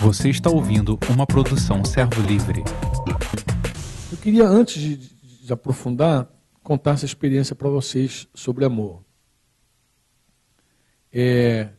[0.00, 2.62] Você está ouvindo uma produção Servo Livre.
[4.10, 4.96] Eu queria, antes de,
[5.44, 6.28] de aprofundar,
[6.62, 9.04] contar essa experiência para vocês sobre amor.
[11.12, 11.70] É,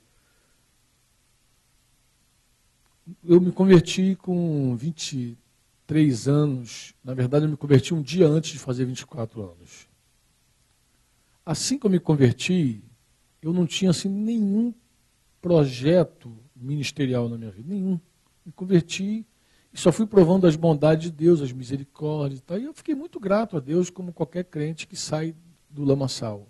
[3.24, 6.94] eu me converti com 23 anos.
[7.04, 9.88] Na verdade, eu me converti um dia antes de fazer 24 anos.
[11.46, 12.84] Assim que eu me converti,
[13.42, 14.74] eu não tinha assim, nenhum
[15.42, 18.00] projeto ministerial na minha vida, nenhum.
[18.46, 19.26] Me converti
[19.76, 22.58] e só fui provando as bondades de Deus, as misericórdias e tal.
[22.58, 25.36] E eu fiquei muito grato a Deus, como qualquer crente que sai
[25.70, 26.48] do lamaçal.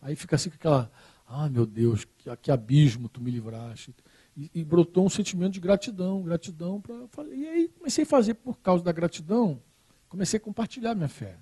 [0.00, 0.90] Aí fica assim com aquela,
[1.26, 3.92] ah, meu Deus, que, que abismo tu me livraste.
[4.36, 7.26] E, e, brotou um sentimento de gratidão, gratidão para.
[7.34, 9.60] E aí comecei a fazer por causa da gratidão,
[10.08, 11.36] comecei a compartilhar minha fé.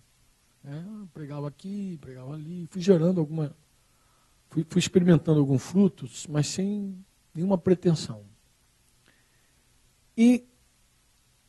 [0.64, 0.82] É,
[1.12, 3.54] pregava aqui, pregava ali, fui gerando alguma.
[4.48, 7.04] Fui, fui experimentando alguns frutos, mas sem
[7.36, 8.24] nenhuma pretensão.
[10.16, 10.46] E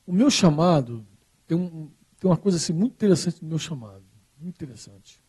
[0.06, 1.06] o meu chamado,
[1.48, 1.90] tem, um,
[2.20, 4.04] tem uma coisa assim muito interessante no meu chamado,
[4.38, 5.22] muito interessante.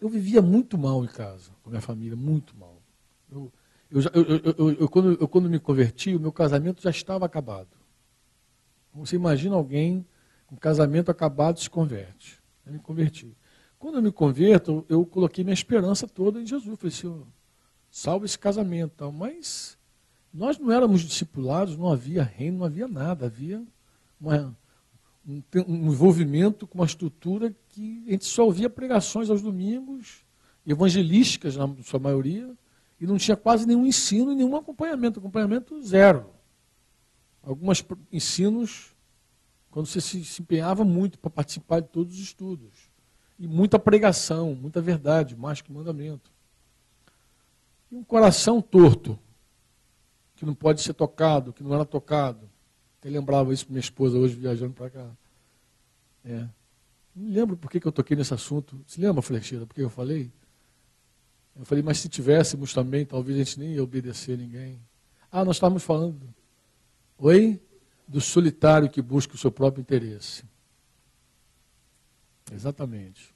[0.00, 2.82] Eu vivia muito mal em casa, com a minha família, muito mal.
[3.30, 3.52] Eu,
[3.90, 4.02] eu,
[4.56, 7.76] eu, eu, quando, eu, quando me converti, o meu casamento já estava acabado.
[8.94, 10.06] Você imagina alguém
[10.46, 12.42] com casamento acabado se converte.
[12.64, 13.36] Eu me converti.
[13.78, 16.68] Quando eu me converto, eu coloquei minha esperança toda em Jesus.
[16.68, 17.26] Eu falei, Senhor,
[17.94, 18.94] salva esse casamento.
[18.96, 19.12] Tal.
[19.12, 19.78] Mas
[20.32, 23.26] nós não éramos discipulados, não havia reino, não havia nada.
[23.26, 23.62] Havia
[24.20, 24.56] uma,
[25.24, 30.24] um, um envolvimento com uma estrutura que a gente só ouvia pregações aos domingos,
[30.66, 32.52] evangelísticas na sua maioria,
[33.00, 35.20] e não tinha quase nenhum ensino e nenhum acompanhamento.
[35.20, 36.26] Acompanhamento zero.
[37.44, 38.96] Alguns ensinos,
[39.70, 42.90] quando você se, se empenhava muito para participar de todos os estudos.
[43.38, 46.33] E muita pregação, muita verdade, mais que mandamento.
[47.94, 49.16] E um coração torto,
[50.34, 52.50] que não pode ser tocado, que não era tocado.
[52.98, 55.10] Até lembrava isso para minha esposa hoje viajando para cá.
[56.24, 56.48] É.
[57.14, 58.76] Não lembro por que, que eu toquei nesse assunto.
[58.84, 60.32] Se lembra, Flecheira, por que eu falei?
[61.54, 64.76] Eu falei, mas se tivéssemos também, talvez a gente nem ia obedecer ninguém.
[65.30, 66.34] Ah, nós estávamos falando.
[67.16, 67.62] Oi?
[68.08, 70.42] Do solitário que busca o seu próprio interesse.
[72.52, 73.32] Exatamente.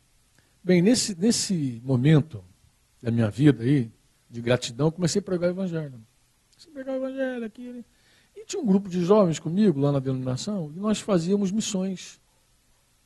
[0.65, 2.45] Bem, nesse, nesse momento
[3.01, 3.97] da minha vida aí,
[4.31, 6.01] de gratidão, comecei a pregar o evangelho.
[6.51, 7.69] Comecei a pregar o evangelho aqui.
[7.69, 7.85] Ali.
[8.37, 12.21] E tinha um grupo de jovens comigo lá na denominação, e nós fazíamos missões.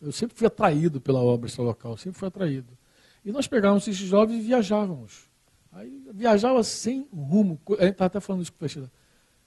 [0.00, 2.76] Eu sempre fui atraído pela obra local, sempre fui atraído.
[3.24, 5.30] E nós pegávamos esses jovens e viajávamos.
[5.70, 7.58] Aí viajava sem rumo.
[7.78, 8.90] A gente estava até falando isso com o Fechira.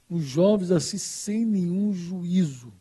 [0.09, 2.73] Os jovens assim, sem nenhum juízo,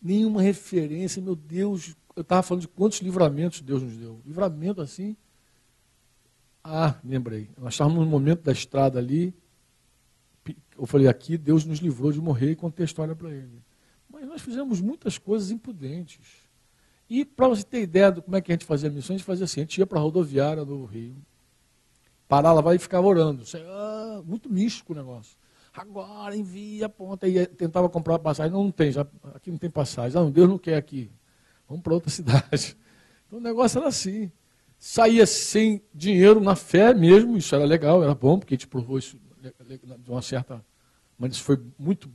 [0.00, 1.20] nenhuma referência.
[1.20, 4.20] Meu Deus, eu estava falando de quantos livramentos Deus nos deu.
[4.24, 5.16] Livramento assim.
[6.62, 7.50] Ah, lembrei.
[7.58, 9.34] Nós estávamos no momento da estrada ali.
[10.76, 13.62] Eu falei, aqui Deus nos livrou de morrer e contei a história para ele.
[14.08, 16.48] Mas nós fizemos muitas coisas imprudentes.
[17.08, 19.26] E para você ter ideia de como é que a gente fazia missões, a gente
[19.26, 21.16] fazia assim, a gente ia para a rodoviária do Rio,
[22.28, 23.42] parava lá e ficava orando.
[23.66, 25.36] Ah, muito místico o negócio.
[25.72, 27.28] Agora envia a ponta.
[27.28, 28.52] E tentava comprar passagem.
[28.52, 30.20] Não, não tem, já, aqui não tem passagem.
[30.20, 31.10] Não, Deus não quer aqui.
[31.68, 32.76] Vamos para outra cidade.
[33.26, 34.30] Então o negócio era assim.
[34.82, 38.98] Saía sem dinheiro, na fé mesmo, isso era legal, era bom, porque a gente provou
[38.98, 39.20] isso
[39.98, 40.64] de uma certa.
[41.18, 42.10] Mas isso foi muito.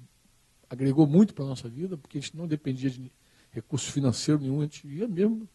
[0.67, 3.11] agregou muito para a nossa vida, porque a gente não dependia de
[3.51, 5.47] recurso financeiro nenhum, a gente ia mesmo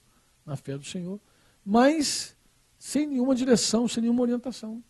[0.46, 1.18] na fé do Senhor,
[1.66, 2.36] mas
[2.78, 4.80] sem nenhuma direção, sem nenhuma orientação.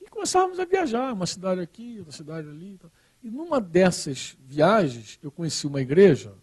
[0.00, 2.80] E começávamos a viajar, uma cidade aqui, outra cidade ali.
[3.22, 6.34] E numa dessas viagens, eu conheci uma igreja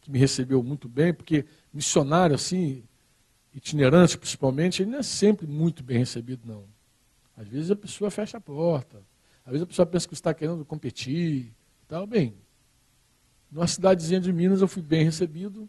[0.00, 2.82] que me recebeu muito bem, porque missionário assim,
[3.54, 6.64] itinerante principalmente, ele não é sempre muito bem recebido, não.
[7.36, 9.02] Às vezes a pessoa fecha a porta,
[9.44, 11.52] às vezes a pessoa pensa que está querendo competir.
[11.88, 12.06] Tal.
[12.06, 12.34] Bem,
[13.50, 15.68] numa cidadezinha de Minas eu fui bem recebido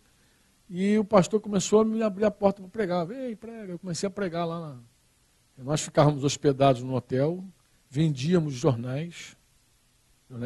[0.69, 3.09] e o pastor começou a me abrir a porta para pregar.
[3.09, 3.73] Ei, prega.
[3.73, 4.59] Eu comecei a pregar lá.
[4.59, 5.63] Na...
[5.63, 7.43] Nós ficávamos hospedados no hotel,
[7.89, 9.35] vendíamos jornais.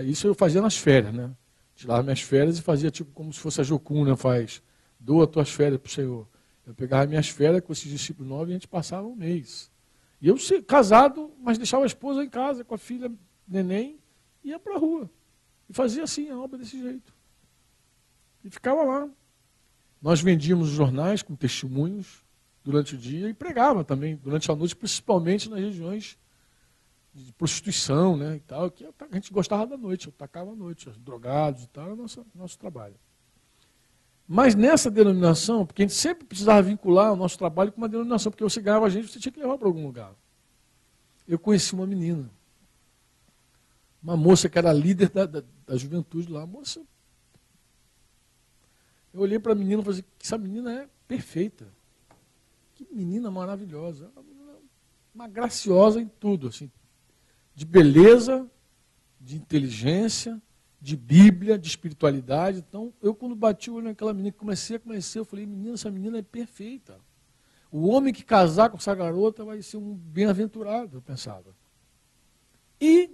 [0.05, 1.31] Isso eu fazia nas férias, né?
[1.75, 4.63] Tirava minhas férias e fazia tipo como se fosse a Jocuna faz.
[4.99, 6.27] Doa tuas férias para o Senhor.
[6.65, 9.71] Eu pegava minhas férias com esses discípulos novos e a gente passava um mês.
[10.21, 10.35] E eu
[10.65, 13.11] casado, mas deixava a esposa em casa com a filha
[13.47, 13.99] neném,
[14.43, 15.09] ia para a rua.
[15.69, 17.13] E fazia assim a obra desse jeito.
[18.43, 19.09] E ficava lá.
[20.01, 22.23] Nós vendíamos jornais com testemunhos
[22.63, 26.17] durante o dia e pregava também durante a noite, principalmente nas regiões
[27.13, 30.89] de prostituição, né, e tal, que a gente gostava da noite, eu tacava à noite,
[30.89, 32.95] os drogados e tal, era o nosso, nosso trabalho.
[34.27, 38.31] Mas nessa denominação, porque a gente sempre precisava vincular o nosso trabalho com uma denominação,
[38.31, 40.13] porque você ganhava a gente, você tinha que levar para algum lugar.
[41.27, 42.29] Eu conheci uma menina,
[44.01, 46.45] Uma moça que era líder da, da, da juventude lá.
[46.45, 46.81] moça.
[49.13, 51.67] Eu olhei para a menina e falei assim, essa menina é perfeita.
[52.73, 54.11] Que menina maravilhosa.
[54.13, 54.51] Uma, menina,
[55.13, 56.69] uma graciosa em tudo, assim.
[57.53, 58.49] De beleza,
[59.21, 60.41] de inteligência,
[60.85, 62.59] de Bíblia, de espiritualidade.
[62.59, 65.89] Então, eu quando bati o olho naquela menina, comecei a conhecer, eu falei, menina, essa
[65.89, 66.99] menina é perfeita.
[67.71, 71.55] O homem que casar com essa garota vai ser um bem-aventurado, eu pensava.
[72.79, 73.09] E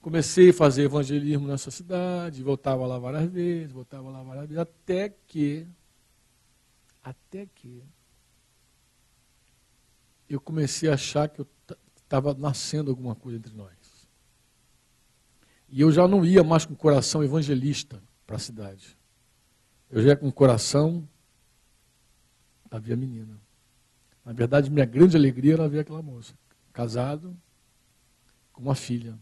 [0.00, 5.14] comecei a fazer evangelismo nessa cidade, voltava lá várias vezes, voltava lá várias vezes, até
[5.28, 5.68] que,
[7.04, 7.84] até que,
[10.28, 11.46] eu comecei a achar que
[12.02, 13.83] estava nascendo alguma coisa entre nós.
[15.74, 18.96] E eu já não ia mais com coração evangelista para a cidade.
[19.90, 21.04] Eu já ia com o coração
[22.70, 23.40] para ver a menina.
[24.24, 26.32] Na verdade, minha grande alegria era ver aquela moça,
[26.72, 27.36] casado,
[28.52, 29.18] com uma filha.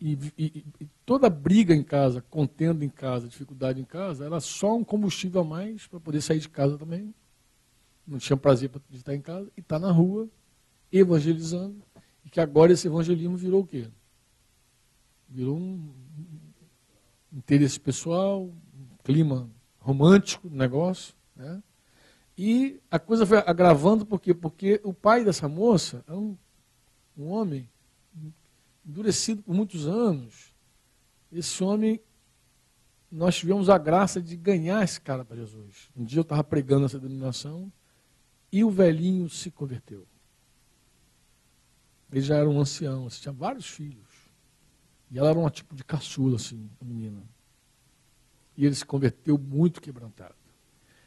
[0.00, 4.74] E, e, e, toda briga em casa, contenda em casa, dificuldade em casa, era só
[4.74, 7.14] um combustível a mais para poder sair de casa também.
[8.06, 10.30] Não tinha prazer de estar em casa e estar tá na rua,
[10.90, 11.85] evangelizando.
[12.26, 13.88] E que agora esse evangelismo virou o quê?
[15.28, 15.94] Virou um
[17.32, 21.14] interesse pessoal, um clima romântico negócio.
[21.36, 21.62] Né?
[22.36, 24.34] E a coisa foi agravando por quê?
[24.34, 26.36] Porque o pai dessa moça é um,
[27.16, 27.70] um homem
[28.84, 30.52] endurecido por muitos anos.
[31.30, 32.00] Esse homem,
[33.08, 35.90] nós tivemos a graça de ganhar esse cara para Jesus.
[35.96, 37.72] Um dia eu estava pregando essa denominação
[38.50, 40.04] e o velhinho se converteu.
[42.16, 44.08] Ele já era um ancião, assim, tinha vários filhos.
[45.10, 47.22] E ela era um tipo de caçula, assim, a menina.
[48.56, 50.34] E ele se converteu muito quebrantado.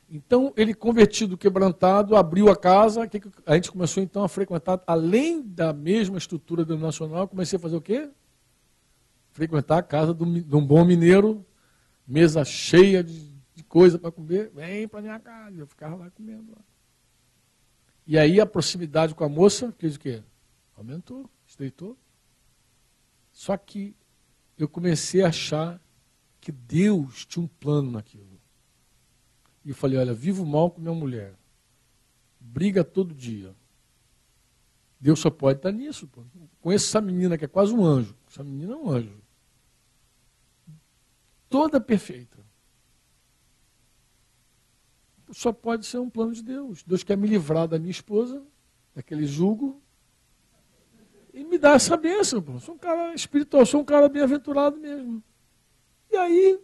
[0.07, 3.09] Então, ele convertido, quebrantado, abriu a casa,
[3.43, 7.81] a gente começou então a frequentar, além da mesma estrutura denominacional, comecei a fazer o
[7.81, 8.07] quê?
[9.31, 11.43] Frequentar a casa de um bom mineiro,
[12.07, 16.51] mesa cheia de, de coisa para comer, vem para minha casa, eu ficava lá comendo.
[16.51, 16.61] Lá.
[18.05, 20.21] E aí a proximidade com a moça, fez o quê?
[20.79, 21.97] Aumentou, estreitou.
[23.33, 23.93] Só que
[24.57, 25.81] eu comecei a achar
[26.39, 28.39] que Deus tinha um plano naquilo.
[29.65, 31.37] E eu falei, olha, vivo mal com minha mulher.
[32.39, 33.53] Briga todo dia.
[34.97, 36.07] Deus só pode estar nisso.
[36.07, 36.23] Pô.
[36.61, 38.15] Conheço essa menina que é quase um anjo.
[38.25, 39.21] Essa menina é um anjo.
[41.49, 42.39] Toda perfeita.
[45.31, 46.83] Só pode ser um plano de Deus.
[46.83, 48.41] Deus quer me livrar da minha esposa,
[48.95, 49.81] daquele me
[51.59, 52.41] dá essa bênção.
[52.41, 52.59] Pô.
[52.59, 55.23] Sou um cara espiritual, sou um cara bem-aventurado mesmo.
[56.11, 56.59] E aí,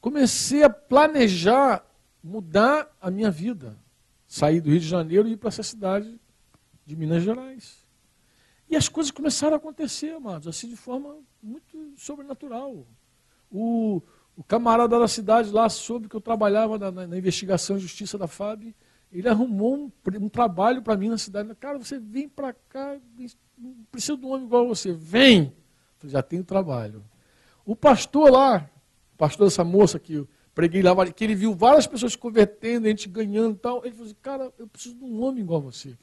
[0.00, 1.88] comecei a planejar
[2.22, 3.78] mudar a minha vida.
[4.26, 6.20] Sair do Rio de Janeiro e ir para essa cidade
[6.84, 7.86] de Minas Gerais.
[8.68, 12.86] E as coisas começaram a acontecer, amados, assim de forma muito sobrenatural.
[13.50, 14.02] O,
[14.36, 18.26] o camarada da cidade lá soube que eu trabalhava na, na, investigação e justiça da
[18.26, 18.74] FAB
[19.10, 21.54] ele arrumou um, um trabalho para mim na cidade.
[21.54, 22.96] Cara, você vem para cá,
[23.90, 24.92] precisa de um homem igual a você.
[24.92, 25.52] Vem!
[26.02, 27.04] Eu já tenho trabalho.
[27.64, 28.70] O pastor lá,
[29.14, 32.86] o pastor dessa moça que eu preguei lá, que ele viu várias pessoas se convertendo,
[32.86, 33.84] a gente ganhando e tal.
[33.84, 35.96] Ele falou assim, cara, eu preciso de um homem igual a você.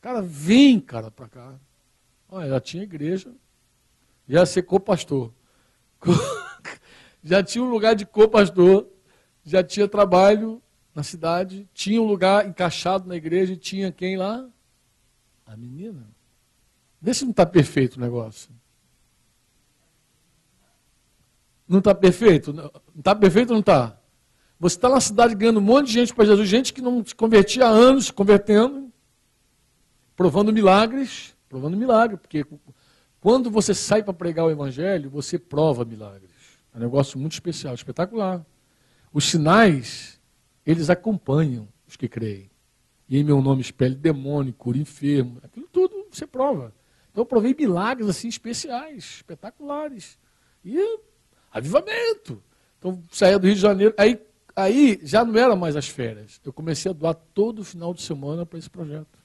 [0.00, 1.54] Cara, vem, cara, para cá.
[2.28, 3.32] Olha, já tinha igreja,
[4.28, 5.32] já ser co-pastor.
[7.22, 8.86] já tinha um lugar de co-pastor,
[9.44, 10.62] já tinha trabalho,
[10.94, 14.46] na cidade, tinha um lugar encaixado na igreja e tinha quem lá?
[15.44, 16.08] A menina.
[17.00, 18.50] Vê se não está perfeito o negócio.
[21.68, 22.52] Não está perfeito?
[22.52, 23.98] Não está perfeito ou não está?
[24.60, 27.14] Você está na cidade ganhando um monte de gente para Jesus, gente que não se
[27.14, 28.92] convertia há anos, se convertendo,
[30.14, 32.46] provando milagres, provando milagre, porque
[33.20, 36.30] quando você sai para pregar o evangelho, você prova milagres.
[36.72, 38.44] É um negócio muito especial, espetacular.
[39.12, 40.13] Os sinais
[40.66, 42.50] eles acompanham os que creem.
[43.08, 46.72] E em meu nome espelhe demônio, cura enfermo, aquilo tudo você prova.
[47.10, 50.18] Então eu provei milagres assim especiais, espetaculares.
[50.64, 50.98] E
[51.52, 52.42] avivamento.
[52.78, 54.18] Então saía do Rio de Janeiro, aí,
[54.56, 56.40] aí já não era mais as férias.
[56.44, 59.18] Eu comecei a doar todo final de semana para esse projeto.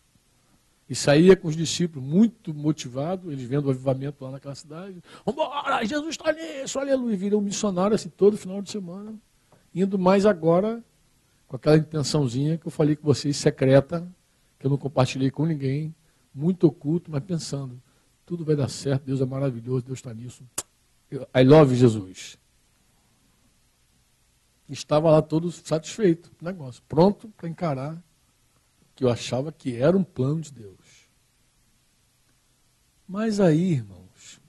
[0.90, 5.02] E saía com os discípulos muito motivados, eles vendo o avivamento lá naquela cidade.
[5.24, 7.16] Vambora, Jesus está nisso, aleluia.
[7.16, 9.14] Virei um missionário assim todo final de semana.
[9.74, 10.84] Indo mais agora
[11.50, 14.08] com aquela intençãozinha que eu falei com vocês, secreta,
[14.60, 15.94] que eu não compartilhei com ninguém,
[16.34, 17.82] muito oculto, mas pensando,
[18.24, 20.44] tudo vai dar certo, Deus é maravilhoso, Deus está nisso.
[21.12, 22.38] I love Jesus.
[24.70, 28.00] Estava lá todo satisfeito com o negócio, pronto para encarar
[28.96, 31.10] que eu achava que era um plano de Deus.
[33.08, 34.40] Mas aí, irmãos,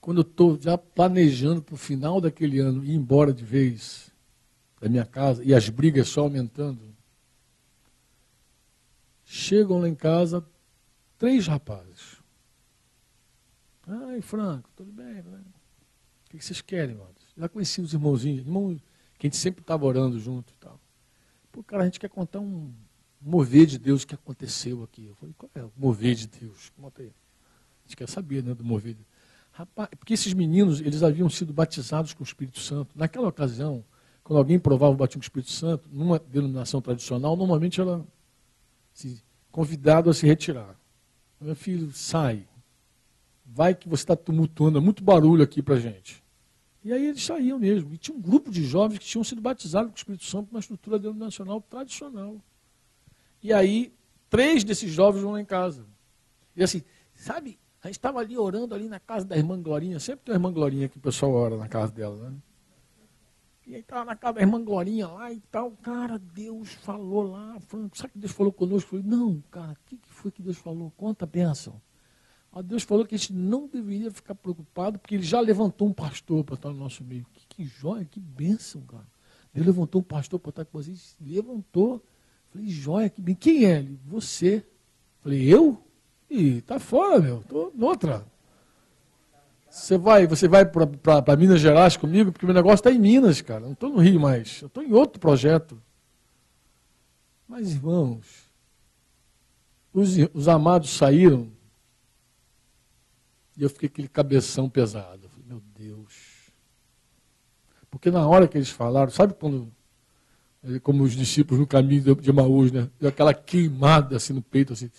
[0.00, 4.09] quando eu estou já planejando para o final daquele ano ir embora de vez
[4.80, 6.96] da minha casa e as brigas só aumentando,
[9.24, 10.44] chegam lá em casa
[11.18, 12.20] três rapazes.
[13.86, 15.22] Ai, Franco, tudo bem?
[15.22, 15.40] Né?
[16.26, 17.14] O que vocês querem, mano?
[17.36, 18.80] Já conheci os irmãozinhos, irmãos
[19.18, 20.80] que a gente sempre estava orando junto e tal.
[21.52, 22.72] Pô, cara, a gente quer contar um
[23.20, 25.06] mover de Deus que aconteceu aqui.
[25.06, 26.72] Eu falei, qual é o mover de Deus?
[26.80, 27.08] Conta aí.
[27.08, 28.96] A gente quer saber, né, do mover.
[29.52, 32.96] Rapaz, porque esses meninos, eles haviam sido batizados com o Espírito Santo.
[32.96, 33.84] Naquela ocasião,
[34.22, 38.04] quando alguém provava o batismo com o Espírito Santo, numa denominação tradicional, normalmente era
[38.94, 39.18] assim,
[39.50, 40.78] convidado a se retirar.
[41.40, 42.46] Meu filho, sai.
[43.44, 46.22] Vai que você está tumultuando, é muito barulho aqui para gente.
[46.84, 47.92] E aí eles saíam mesmo.
[47.92, 50.60] E tinha um grupo de jovens que tinham sido batizados com o Espírito Santo numa
[50.60, 52.36] estrutura denominacional tradicional.
[53.42, 53.92] E aí,
[54.28, 55.84] três desses jovens vão lá em casa.
[56.54, 56.82] E assim,
[57.14, 60.38] sabe, a gente estava ali orando ali na casa da irmã Glorinha, sempre tem uma
[60.38, 62.36] irmã Glorinha que o pessoal ora na casa dela, né?
[63.70, 65.70] E aí estava na casa da irmã Glorinha lá e tal.
[65.80, 68.96] Cara, Deus falou lá, Franco, sabe que Deus falou conosco?
[68.96, 70.92] Eu falei, não, cara, o que, que foi que Deus falou?
[70.96, 71.80] Conta a bênção.
[72.52, 75.92] A Deus falou que a gente não deveria ficar preocupado, porque ele já levantou um
[75.92, 77.24] pastor para estar no nosso meio.
[77.32, 79.06] Que, que joia, que bênção, cara.
[79.54, 81.16] Deus levantou um pastor para estar com vocês.
[81.20, 82.04] Levantou.
[82.48, 83.36] Falei, joia, que bem.
[83.36, 84.00] Quem é ele?
[84.04, 84.66] Você.
[85.20, 85.80] Falei, eu?
[86.28, 87.40] Ih, tá fora, meu.
[87.48, 88.26] Tô noutra.
[89.70, 93.60] Você vai, você vai para Minas Gerais comigo, porque meu negócio está em Minas, cara.
[93.60, 94.60] Não estou no Rio mais.
[94.60, 95.80] Eu estou em outro projeto.
[97.46, 98.50] Mas, irmãos,
[99.92, 101.52] os, os amados saíram
[103.56, 105.28] e eu fiquei aquele cabeção pesado.
[105.28, 106.52] Falei, meu Deus.
[107.88, 109.70] Porque na hora que eles falaram, sabe quando,
[110.82, 112.90] como os discípulos no caminho de Maús, né?
[112.98, 114.90] Deu aquela queimada assim no peito, assim.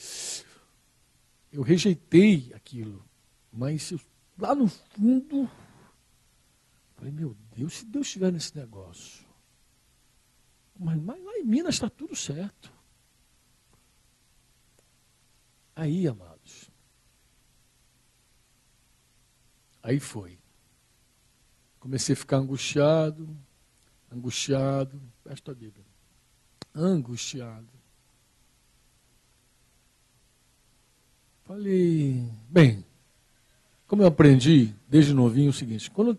[1.52, 3.04] Eu rejeitei aquilo.
[3.52, 3.94] Mas
[4.42, 5.50] lá no fundo,
[6.96, 9.26] falei, meu Deus, se Deus estiver nesse negócio.
[10.78, 12.74] Mas, mas lá em Minas está tudo certo.
[15.76, 16.72] Aí, amados,
[19.84, 20.38] Aí foi.
[21.80, 23.36] Comecei a ficar angustiado,
[24.12, 25.86] angustiado, presta a Bíblia.
[26.76, 27.68] Angustiado.
[31.44, 32.86] Falei, bem,
[33.92, 36.18] como eu aprendi desde novinho o seguinte, quando eu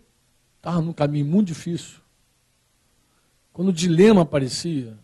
[0.57, 2.01] estava num caminho muito difícil,
[3.51, 4.95] quando o dilema aparecia,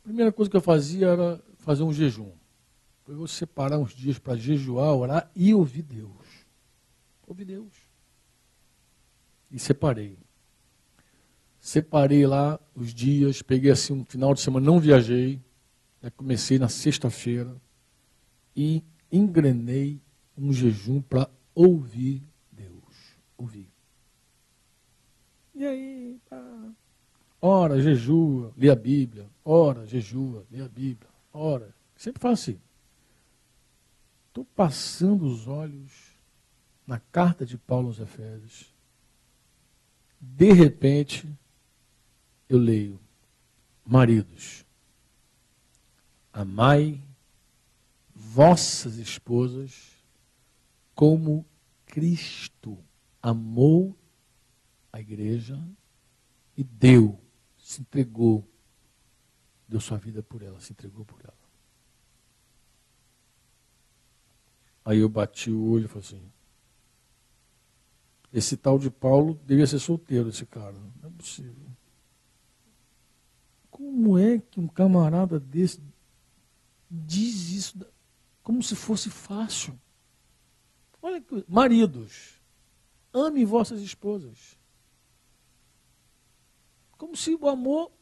[0.00, 2.32] a primeira coisa que eu fazia era fazer um jejum.
[3.06, 6.26] Eu separar uns dias para jejuar, orar e ouvir Deus.
[7.24, 7.72] Ouvi Deus.
[9.48, 10.18] E separei.
[11.60, 15.40] Separei lá os dias, peguei assim um final de semana, não viajei.
[16.02, 17.54] Né, comecei na sexta-feira
[18.56, 18.82] e
[19.12, 20.02] engrenei
[20.36, 22.22] um jejum para ouvir
[22.52, 23.16] Deus.
[23.36, 23.68] Ouvir.
[25.52, 26.72] E aí, pá.
[27.42, 29.28] ora, jejua, lê a Bíblia.
[29.44, 31.10] Ora, jejua, lê a Bíblia.
[31.32, 31.74] Ora.
[31.96, 32.60] Sempre faço assim.
[34.28, 36.16] Estou passando os olhos
[36.86, 38.72] na carta de Paulo aos Efésios,
[40.20, 41.28] de repente,
[42.48, 43.00] eu leio:
[43.84, 44.64] Maridos,
[46.32, 47.02] amai
[48.14, 49.87] vossas esposas
[50.98, 51.46] como
[51.86, 52.76] Cristo
[53.22, 53.96] amou
[54.92, 55.56] a igreja
[56.56, 57.20] e deu,
[57.56, 58.44] se entregou,
[59.68, 61.38] deu sua vida por ela, se entregou por ela.
[64.84, 66.32] Aí eu bati o olho e falei assim:
[68.32, 70.76] esse tal de Paulo devia ser solteiro, esse cara.
[71.00, 71.54] Não é possível.
[73.70, 75.80] Como é que um camarada desse
[76.90, 77.86] diz isso
[78.42, 79.78] como se fosse fácil?
[81.00, 82.40] Olha maridos,
[83.12, 84.58] amem vossas esposas.
[86.96, 87.92] Como se o amor,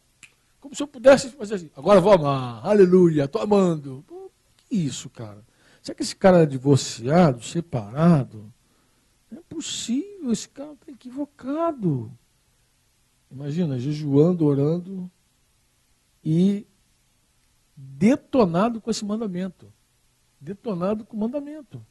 [0.60, 4.02] como se eu pudesse fazer assim, agora vou amar, aleluia, estou amando.
[4.06, 5.44] Pô, que isso, cara?
[5.82, 8.52] Será que esse cara é divorciado, separado?
[9.30, 12.10] Não é possível, esse cara está equivocado.
[13.30, 15.10] Imagina, jejuando, orando
[16.24, 16.66] e
[17.76, 19.72] detonado com esse mandamento.
[20.40, 21.84] Detonado com o mandamento.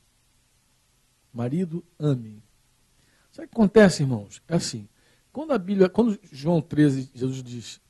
[1.35, 2.41] Marido, ame.
[3.29, 4.41] Sabe o que acontece, irmãos?
[4.47, 4.87] É assim.
[5.33, 7.81] Quando a Bíblia, quando João 13, Jesus diz,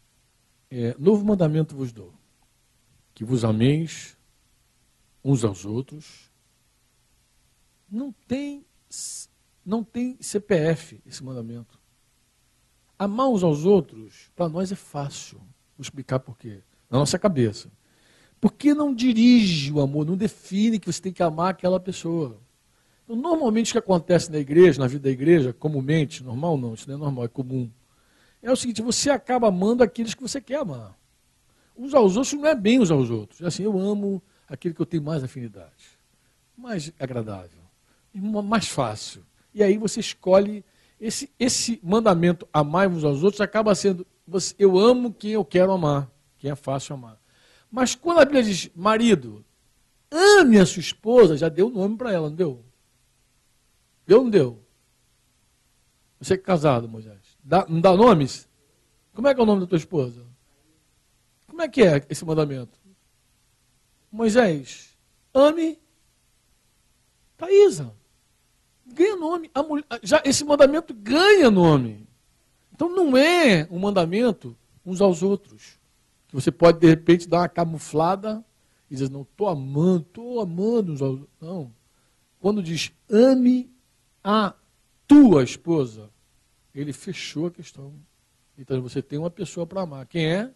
[0.71, 2.11] é, novo mandamento vos dou,
[3.13, 4.17] que vos ameis
[5.23, 6.31] uns aos outros,
[7.89, 8.65] não tem
[9.63, 11.79] não tem CPF esse mandamento.
[12.97, 15.37] Amar uns aos outros, para nós é fácil.
[15.37, 16.61] Vou explicar por quê.
[16.89, 17.71] Na nossa cabeça.
[18.39, 22.39] Porque não dirige o amor, não define que você tem que amar aquela pessoa.
[23.05, 26.89] Então, normalmente o que acontece na igreja, na vida da igreja, comumente, normal não, isso
[26.89, 27.69] não é normal, é comum,
[28.41, 30.95] é o seguinte, você acaba amando aqueles que você quer amar.
[31.77, 33.41] Uns aos outros não é bem uns aos outros.
[33.41, 35.97] É assim, eu amo aquele que eu tenho mais afinidade,
[36.57, 37.59] mais agradável,
[38.13, 39.23] mais fácil.
[39.53, 40.63] E aí você escolhe
[40.99, 45.71] esse, esse mandamento, amar uns aos outros, acaba sendo, você, eu amo quem eu quero
[45.71, 47.19] amar, quem é fácil amar.
[47.69, 49.43] Mas quando a Bíblia diz, marido,
[50.09, 52.64] ame a sua esposa, já deu nome para ela, não deu?
[54.05, 54.63] Deu ou não deu?
[56.19, 57.37] Você é casado, Moisés.
[57.43, 58.47] Dá, não dá nomes?
[59.13, 60.25] Como é que é o nome da tua esposa?
[61.47, 62.77] Como é que é esse mandamento?
[64.11, 64.97] Moisés,
[65.33, 65.79] ame
[67.37, 67.93] Thaisa.
[68.85, 69.51] Ganha nome.
[69.67, 72.07] Mulher, já esse mandamento ganha nome.
[72.71, 75.79] Então não é um mandamento uns aos outros.
[76.27, 78.43] Que você pode, de repente, dar uma camuflada
[78.89, 81.37] e dizer, não, estou amando, estou amando uns aos outros.
[81.41, 81.73] Não.
[82.39, 83.73] Quando diz ame
[84.27, 84.55] a
[85.07, 86.09] tua esposa,
[86.73, 87.93] ele fechou a questão.
[88.57, 90.07] Então você tem uma pessoa para amar.
[90.07, 90.51] Quem é?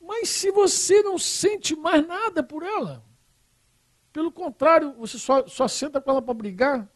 [0.00, 3.04] Mas se você não sente mais nada por ela,
[4.14, 6.88] pelo contrário, você só, só senta com ela para brigar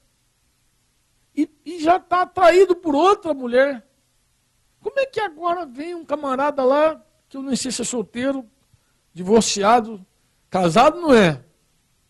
[1.37, 3.87] e, e já está atraído por outra mulher.
[4.81, 8.49] Como é que agora vem um camarada lá, que eu não sei se é solteiro,
[9.13, 10.05] divorciado,
[10.49, 11.45] casado não é?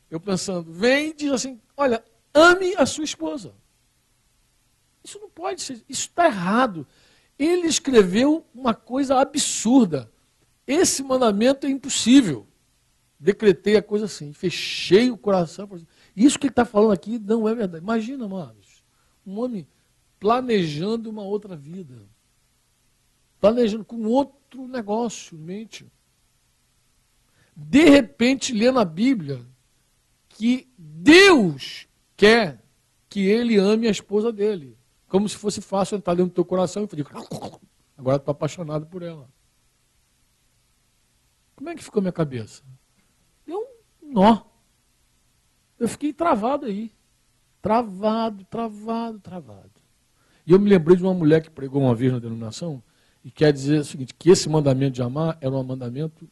[0.09, 2.05] Eu pensando, vem e diz assim: olha,
[2.37, 3.55] ame a sua esposa.
[5.03, 6.87] Isso não pode ser, isso está errado.
[7.39, 10.11] Ele escreveu uma coisa absurda.
[10.67, 12.47] Esse mandamento é impossível.
[13.19, 15.69] Decretei a coisa assim, fechei o coração.
[16.15, 17.83] Isso que ele está falando aqui não é verdade.
[17.83, 18.85] Imagina, amados,
[19.27, 19.67] um homem
[20.19, 22.03] planejando uma outra vida,
[23.41, 25.87] planejando com outro negócio mente.
[27.55, 29.47] De repente, lendo a Bíblia,
[30.29, 32.65] que Deus quer
[33.09, 34.79] que ele ame a esposa dele.
[35.09, 37.07] Como se fosse fácil entrar dentro do teu coração e fazer.
[37.97, 39.29] Agora estou apaixonado por ela.
[41.55, 42.63] Como é que ficou minha cabeça?
[43.47, 43.59] Deu
[44.03, 44.43] um nó.
[45.79, 46.93] Eu fiquei travado aí.
[47.63, 49.71] Travado, travado, travado.
[50.47, 52.83] E eu me lembrei de uma mulher que pregou uma vez na denominação
[53.25, 56.29] e quer dizer o seguinte, que esse mandamento de amar era um mandamento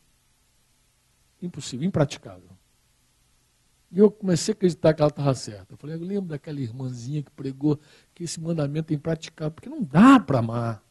[1.42, 2.53] impossível, impraticável.
[3.90, 5.74] E eu comecei a acreditar que ela estava certa.
[5.74, 7.78] Eu falei, eu lembro daquela irmãzinha que pregou
[8.14, 10.82] que esse mandamento é impraticável, porque não dá para amar.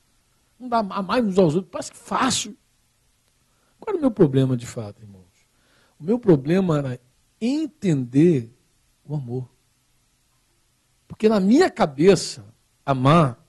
[0.60, 2.58] Não dá amar uns aos outros, parece fácil.
[3.80, 5.24] Qual era o meu problema de fato, irmãos?
[6.00, 7.02] O meu problema era
[7.42, 8.54] entender
[9.04, 9.50] o amor.
[11.08, 12.46] Porque na minha cabeça,
[12.86, 13.46] amar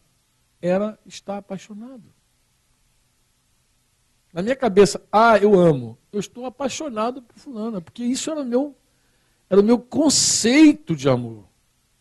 [0.61, 2.13] era estar apaixonado.
[4.33, 5.97] Na minha cabeça, ah, eu amo.
[6.11, 8.77] Eu estou apaixonado por fulana, porque isso era meu,
[9.49, 11.45] era o meu conceito de amor.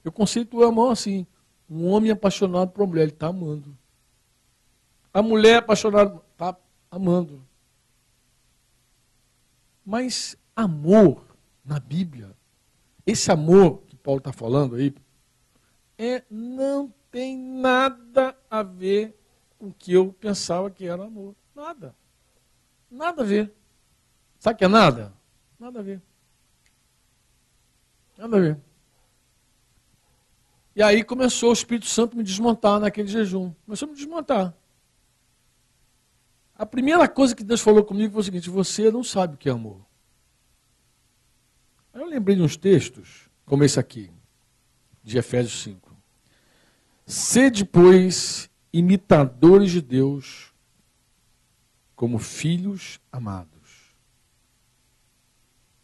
[0.03, 1.25] Eu conceito o amor assim.
[1.69, 3.77] Um homem apaixonado por uma mulher, ele está amando.
[5.13, 6.57] A mulher apaixonada está
[6.89, 7.43] amando.
[9.85, 11.25] Mas amor
[11.63, 12.35] na Bíblia,
[13.05, 14.93] esse amor que Paulo está falando aí,
[15.97, 19.15] é, não tem nada a ver
[19.59, 21.35] com o que eu pensava que era amor.
[21.55, 21.95] Nada.
[22.89, 23.53] Nada a ver.
[24.39, 25.13] Sabe o que é nada?
[25.59, 26.01] Nada a ver.
[30.75, 33.53] E aí começou o Espírito Santo me desmontar naquele jejum.
[33.65, 34.55] Começou a me desmontar.
[36.55, 39.49] A primeira coisa que Deus falou comigo foi o seguinte: você não sabe o que
[39.49, 39.85] é amor.
[41.93, 44.09] Eu lembrei de uns textos, como esse aqui,
[45.03, 45.95] de Efésios 5.
[47.05, 50.53] Sede, pois, imitadores de Deus,
[51.95, 53.93] como filhos amados,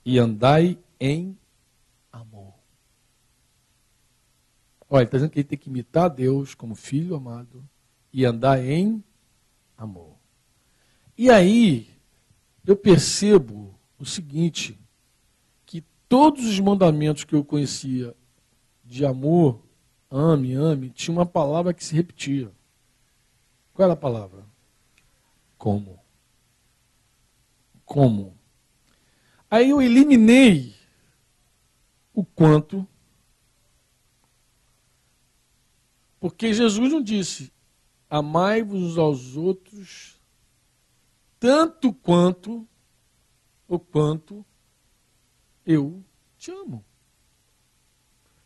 [0.03, 1.37] e andai em
[2.11, 2.53] amor.
[4.89, 7.63] Olha, está dizendo que ele tem que imitar Deus como filho amado
[8.11, 9.03] e andar em
[9.77, 10.15] amor.
[11.17, 11.89] E aí,
[12.65, 14.79] eu percebo o seguinte,
[15.65, 18.15] que todos os mandamentos que eu conhecia
[18.83, 19.61] de amor,
[20.09, 22.51] ame, ame, tinha uma palavra que se repetia.
[23.73, 24.43] Qual era a palavra?
[25.57, 25.99] Como.
[27.85, 28.33] Como.
[29.51, 30.75] Aí eu eliminei
[32.13, 32.87] o quanto,
[36.19, 37.51] porque Jesus não disse:
[38.09, 40.19] amai-vos aos outros
[41.39, 42.67] tanto quanto
[43.67, 44.45] o quanto
[45.65, 46.03] eu
[46.37, 46.83] te amo.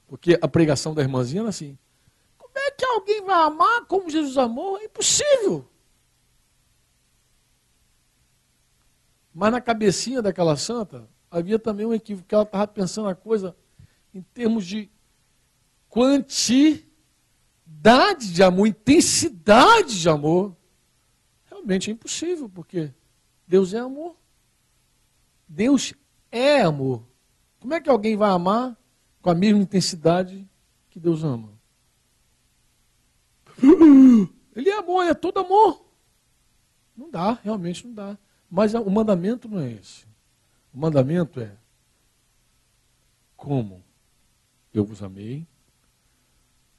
[0.07, 1.77] Porque a pregação da irmãzinha era assim:
[2.37, 4.77] como é que alguém vai amar como Jesus amou?
[4.77, 5.67] É impossível.
[9.33, 13.55] Mas na cabecinha daquela santa havia também um equívoco, ela estava pensando a coisa
[14.13, 14.91] em termos de
[17.83, 20.55] quantidade de amor, intensidade de amor,
[21.45, 22.93] realmente é impossível, porque
[23.45, 24.15] Deus é amor.
[25.47, 25.93] Deus
[26.31, 27.05] é amor.
[27.59, 28.77] Como é que alguém vai amar
[29.21, 30.47] com a mesma intensidade
[30.89, 31.51] que Deus ama?
[34.55, 35.85] Ele é amor, é todo amor.
[36.95, 38.17] Não dá, realmente não dá.
[38.49, 40.05] Mas o mandamento não é esse.
[40.73, 41.57] O mandamento é
[43.35, 43.83] como
[44.73, 45.45] eu vos amei,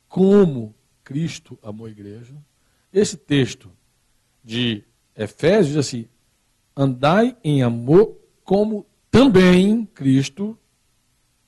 [0.09, 2.35] como Cristo amou a igreja.
[2.93, 3.71] Esse texto
[4.43, 4.83] de
[5.15, 6.09] Efésios diz assim:
[6.77, 10.59] andai em amor como também Cristo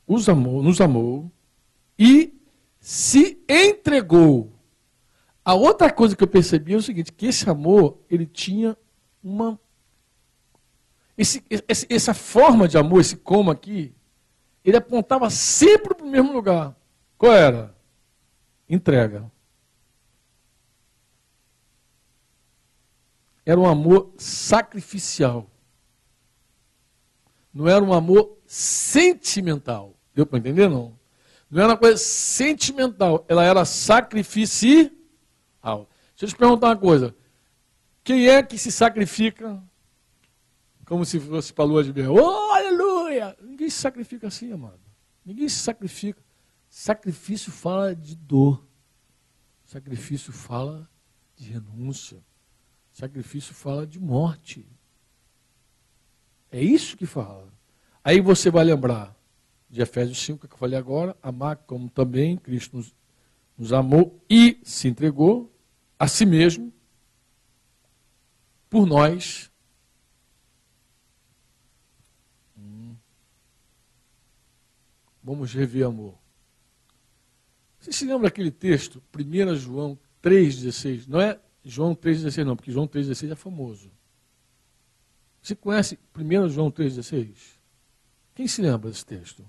[0.07, 1.31] os amou, nos amou
[1.99, 2.33] e
[2.79, 4.53] se entregou.
[5.45, 8.77] A outra coisa que eu percebi é o seguinte, que esse amor, ele tinha
[9.23, 9.59] uma
[11.19, 13.95] esse, esse, essa forma de amor, esse como aqui,
[14.62, 16.77] ele apontava sempre para o mesmo lugar.
[17.16, 17.75] Qual era?
[18.69, 19.31] Entrega.
[23.46, 25.48] Era um amor sacrificial.
[27.54, 29.96] Não era um amor sentimental.
[30.14, 30.98] Deu para entender, não?
[31.50, 33.24] Não era uma coisa sentimental.
[33.28, 34.90] Ela era sacrificial.
[35.62, 37.14] Deixa eu te perguntar uma coisa.
[38.04, 39.62] Quem é que se sacrifica
[40.87, 42.14] como se fosse para a lua de mel.
[42.14, 43.37] Oh, aleluia!
[43.42, 44.80] Ninguém se sacrifica assim, amado.
[45.24, 46.24] Ninguém se sacrifica.
[46.68, 48.64] Sacrifício fala de dor.
[49.64, 50.88] Sacrifício fala
[51.35, 52.24] de renúncia.
[52.96, 54.66] Sacrifício fala de morte.
[56.50, 57.52] É isso que fala.
[58.02, 59.14] Aí você vai lembrar
[59.68, 62.96] de Efésios 5, que eu falei agora, amar como também Cristo nos,
[63.59, 65.54] nos amou e se entregou
[65.98, 66.72] a si mesmo
[68.70, 69.50] por nós
[75.22, 76.14] Vamos rever amor.
[77.80, 81.09] Você se lembra daquele texto, 1 João 3,16?
[81.09, 83.90] Não é João 3,16 não, porque João 3,16 é famoso.
[85.42, 87.59] Você conhece 1 João 3,16?
[88.37, 89.44] Quem se lembra desse texto?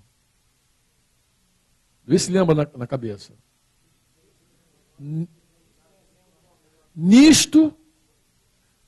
[2.04, 3.32] Vê se lembra na, na cabeça.
[6.94, 7.72] Nisto,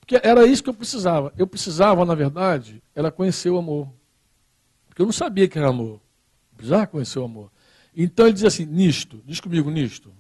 [0.00, 1.32] porque era isso que eu precisava.
[1.38, 3.92] Eu precisava, na verdade, era conhecer o amor.
[4.88, 6.00] Porque eu não sabia que era amor.
[6.56, 7.52] Precisava conhecer o amor.
[7.94, 10.12] Então ele diz assim: nisto, diz comigo, nisto.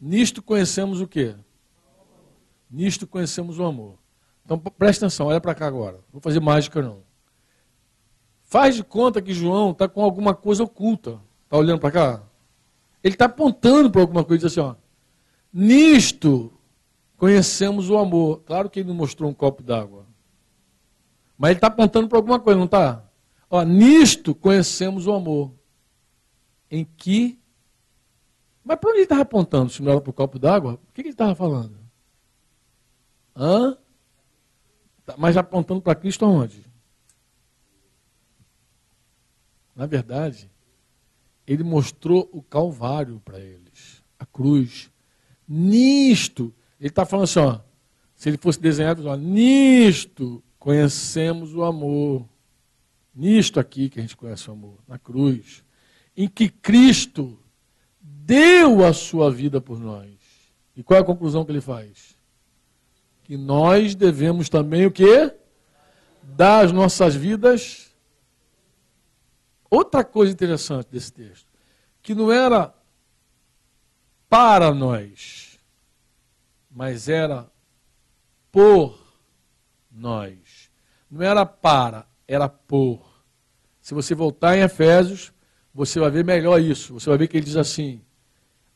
[0.00, 1.36] Nisto conhecemos o quê?
[2.70, 3.98] Nisto conhecemos o amor.
[4.44, 6.00] Então presta atenção, olha para cá agora.
[6.12, 7.02] Vou fazer mágica não.
[8.42, 11.20] Faz de conta que João está com alguma coisa oculta.
[11.44, 12.22] Está olhando para cá?
[13.02, 14.74] Ele está apontando para alguma coisa assim: ó,
[15.52, 16.52] nisto
[17.16, 18.42] conhecemos o amor.
[18.44, 20.06] Claro que ele não mostrou um copo d'água.
[21.36, 23.04] Mas ele está apontando para alguma coisa, não está?
[23.50, 25.52] Ó, nisto conhecemos o amor.
[26.70, 27.38] Em que.
[28.64, 29.70] Mas para onde ele estava apontando?
[29.70, 30.74] Se não era para o copo d'água?
[30.74, 31.85] O que, que ele estava falando?
[33.36, 33.76] Hã?
[35.04, 36.64] Tá, mas apontando para Cristo aonde?
[39.74, 40.50] Na verdade,
[41.46, 44.90] ele mostrou o Calvário para eles, a cruz.
[45.46, 47.60] Nisto, ele está falando assim, ó,
[48.14, 52.26] se ele fosse desenhado, ó, nisto conhecemos o amor.
[53.14, 55.62] Nisto aqui que a gente conhece o amor, na cruz,
[56.16, 57.38] em que Cristo
[58.00, 60.10] deu a sua vida por nós.
[60.74, 62.15] E qual é a conclusão que ele faz?
[63.26, 65.34] Que nós devemos também o quê?
[66.22, 67.92] Dar as nossas vidas.
[69.68, 71.48] Outra coisa interessante desse texto,
[72.00, 72.72] que não era
[74.28, 75.58] para nós,
[76.70, 77.50] mas era
[78.52, 78.96] por
[79.90, 80.70] nós.
[81.10, 83.24] Não era para, era por.
[83.80, 85.32] Se você voltar em Efésios,
[85.74, 86.94] você vai ver melhor isso.
[86.94, 88.05] Você vai ver que ele diz assim: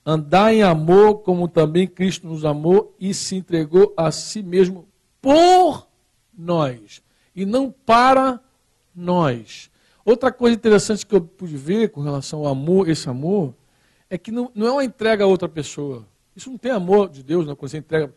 [0.05, 4.89] andar em amor como também Cristo nos amou e se entregou a si mesmo
[5.21, 5.87] por
[6.37, 7.03] nós
[7.35, 8.41] e não para
[8.95, 9.71] nós.
[10.05, 13.55] Outra coisa interessante que eu pude ver com relação ao amor, esse amor,
[14.09, 16.07] é que não, não é uma entrega a outra pessoa.
[16.35, 18.13] Isso não tem amor de Deus, não, quando você entrega.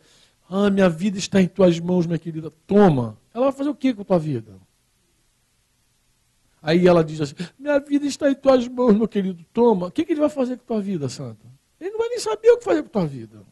[0.48, 2.50] Ah, minha vida está em tuas mãos, minha querida.
[2.66, 3.16] Toma.
[3.32, 4.52] Ela vai fazer o que com a tua vida?
[6.62, 9.88] Aí ela diz assim: Minha vida está em tuas mãos, meu querido, toma.
[9.88, 11.46] O que, que ele vai fazer com a tua vida, Santa?
[12.14, 13.44] Nem saber o que fazer com a tua vida.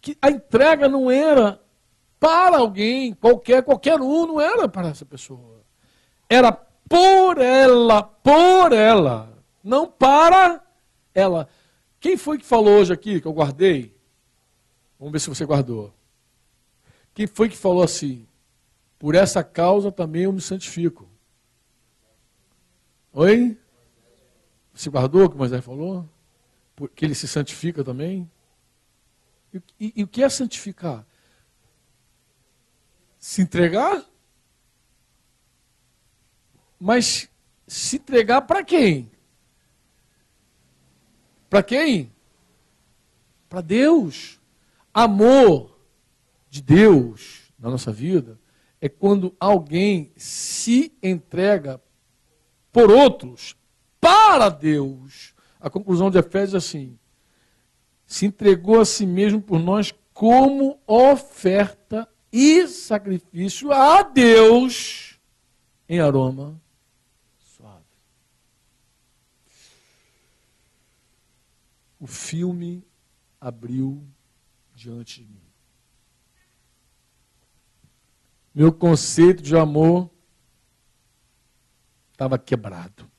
[0.00, 1.60] Que a entrega não era
[2.20, 5.60] para alguém, qualquer, qualquer um, não era para essa pessoa.
[6.28, 10.64] Era por ela, por ela, não para
[11.12, 11.48] ela.
[11.98, 13.92] Quem foi que falou hoje aqui, que eu guardei?
[14.96, 15.92] Vamos ver se você guardou.
[17.12, 18.24] Quem foi que falou assim?
[19.00, 21.08] Por essa causa também eu me santifico.
[23.12, 23.58] Oi?
[24.72, 26.08] Você guardou o que Moisés falou?
[26.88, 28.30] Que ele se santifica também?
[29.52, 31.06] E, e, e o que é santificar?
[33.18, 34.04] Se entregar?
[36.78, 37.28] Mas
[37.66, 39.10] se entregar para quem?
[41.48, 42.12] Para quem?
[43.48, 44.40] Para Deus.
[44.92, 45.78] Amor
[46.48, 48.40] de Deus na nossa vida
[48.80, 51.80] é quando alguém se entrega
[52.72, 53.56] por outros
[54.00, 55.34] para Deus.
[55.60, 56.98] A conclusão de Efésios é assim:
[58.06, 65.18] se entregou a si mesmo por nós como oferta e sacrifício a Deus
[65.88, 66.60] em aroma
[67.38, 67.84] suave.
[71.98, 72.86] O filme
[73.40, 74.06] abriu
[74.74, 75.40] diante de mim.
[78.54, 80.10] Meu conceito de amor
[82.12, 83.09] estava quebrado.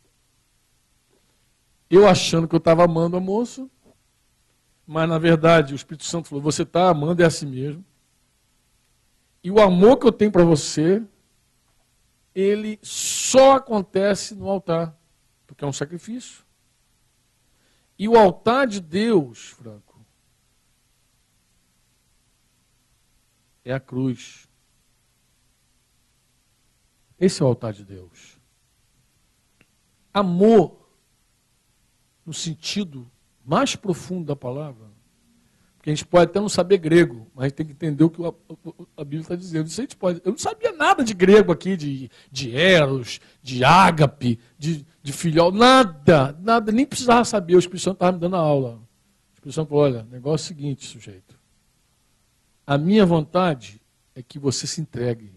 [1.91, 3.69] Eu achando que eu estava amando a moça,
[4.87, 7.83] mas na verdade o Espírito Santo falou: você está amando é a si mesmo.
[9.43, 11.03] E o amor que eu tenho para você,
[12.33, 14.97] ele só acontece no altar,
[15.45, 16.45] porque é um sacrifício.
[17.99, 19.99] E o altar de Deus, Franco,
[23.65, 24.47] é a cruz.
[27.19, 28.39] Esse é o altar de Deus.
[30.13, 30.80] Amor,
[32.25, 33.09] no sentido
[33.45, 34.85] mais profundo da palavra,
[35.81, 39.03] porque a gente pode até não saber grego, mas tem que entender o que a,
[39.03, 39.65] Bíblia está dizendo.
[39.65, 40.21] Isso a gente pode.
[40.23, 45.51] Eu não sabia nada de grego aqui, de, de eros, de ágape, de, de filial,
[45.51, 47.55] nada, nada, nem precisava saber.
[47.55, 48.75] O Espírito Santo estava me dando a aula.
[48.75, 51.35] O Espírito Santo falou: olha, negócio é o seguinte, sujeito.
[52.67, 53.81] A minha vontade
[54.13, 55.33] é que você se entregue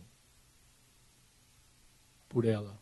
[2.29, 2.79] por ela.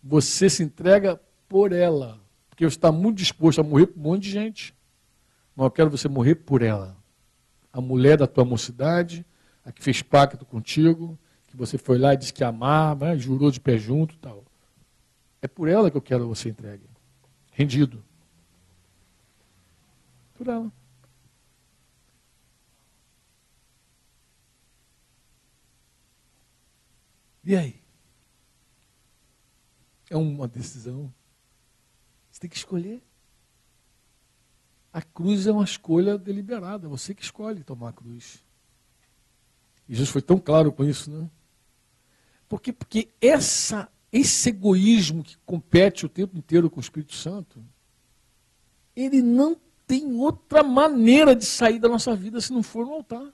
[0.00, 1.20] Você se entrega
[1.54, 2.20] por ela.
[2.48, 4.74] Porque você está muito disposto a morrer por um monte de gente.
[5.54, 6.96] Mas eu quero você morrer por ela.
[7.72, 9.24] A mulher da tua mocidade,
[9.64, 13.60] a que fez pacto contigo, que você foi lá e disse que amava, jurou de
[13.60, 14.44] pé junto tal.
[15.40, 16.90] É por ela que eu quero você entregue.
[17.52, 18.04] Rendido.
[20.34, 20.72] Por ela.
[27.44, 27.80] E aí?
[30.10, 31.14] É uma decisão.
[32.34, 33.00] Você tem que escolher.
[34.92, 36.88] A cruz é uma escolha deliberada.
[36.88, 38.42] Você que escolhe tomar a cruz.
[39.88, 41.30] E Jesus foi tão claro com isso, né?
[42.48, 47.64] Porque, porque essa, esse egoísmo que compete o tempo inteiro com o Espírito Santo,
[48.96, 53.32] ele não tem outra maneira de sair da nossa vida se não for no altar.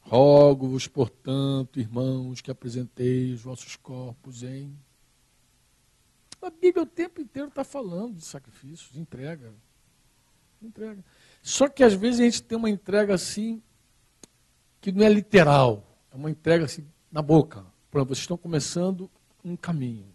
[0.00, 4.76] Rogo-vos, portanto, irmãos, que apresenteis os vossos corpos em.
[6.46, 9.52] A Bíblia o tempo inteiro está falando de sacrifício, de entrega.
[10.62, 11.04] entrega.
[11.42, 13.62] Só que às vezes a gente tem uma entrega assim,
[14.80, 17.64] que não é literal, é uma entrega assim na boca.
[17.90, 19.10] Por exemplo, vocês estão começando
[19.44, 20.12] um caminho.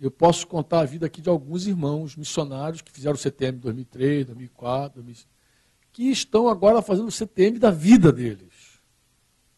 [0.00, 3.60] Eu posso contar a vida aqui de alguns irmãos missionários que fizeram o CTM em
[3.60, 5.38] 2003, 2004, 2005
[5.98, 8.80] que estão agora fazendo o CTM da vida deles,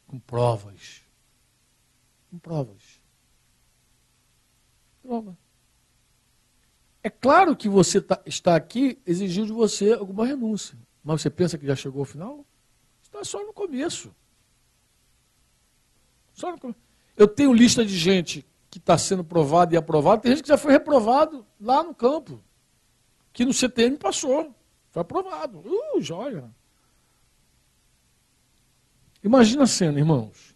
[0.07, 1.03] com provas.
[2.31, 2.80] Com provas.
[7.03, 10.79] É claro que você tá, está aqui exigindo de você alguma renúncia.
[11.03, 12.45] Mas você pensa que já chegou ao final?
[13.03, 14.15] Está só no começo.
[16.35, 16.79] Só no começo.
[17.17, 20.23] Eu tenho lista de gente que está sendo provada e aprovada.
[20.23, 22.43] Tem gente que já foi reprovado lá no campo.
[23.33, 24.55] Que no CTM passou.
[24.91, 25.59] Foi aprovado.
[25.59, 26.51] Uh, joia.
[29.23, 30.50] Imagina a cena, irmãos.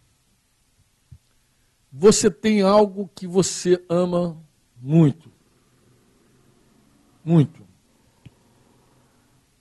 [1.96, 4.36] Você tem algo que você ama
[4.82, 5.30] muito.
[7.24, 7.64] Muito.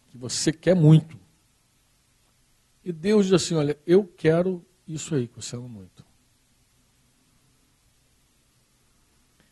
[0.10, 1.16] Que você quer muito.
[2.84, 6.04] E Deus diz assim: Olha, eu quero isso aí que você ama muito.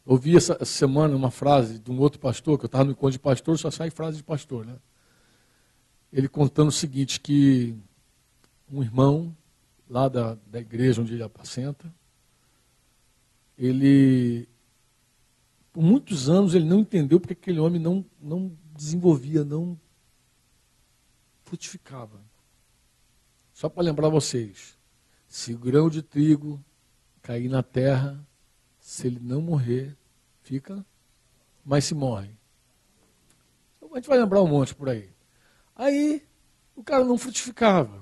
[0.03, 3.19] Ouvi essa semana uma frase de um outro pastor, que eu estava no encontro de
[3.19, 4.75] pastor, só sai frase de pastor, né?
[6.11, 7.75] ele contando o seguinte, que
[8.71, 9.37] um irmão
[9.87, 11.93] lá da, da igreja onde ele apacenta,
[13.57, 14.47] ele,
[15.71, 19.79] por muitos anos, ele não entendeu porque aquele homem não, não desenvolvia, não
[21.43, 22.19] frutificava.
[23.53, 24.77] Só para lembrar vocês,
[25.27, 26.63] se o grão de trigo
[27.21, 28.25] cair na terra,
[28.79, 29.95] se ele não morrer,
[30.41, 30.85] fica,
[31.63, 32.31] mas se morre.
[33.77, 35.09] Então, a gente vai lembrar um monte por aí.
[35.75, 36.25] Aí
[36.75, 37.95] o cara não frutificava.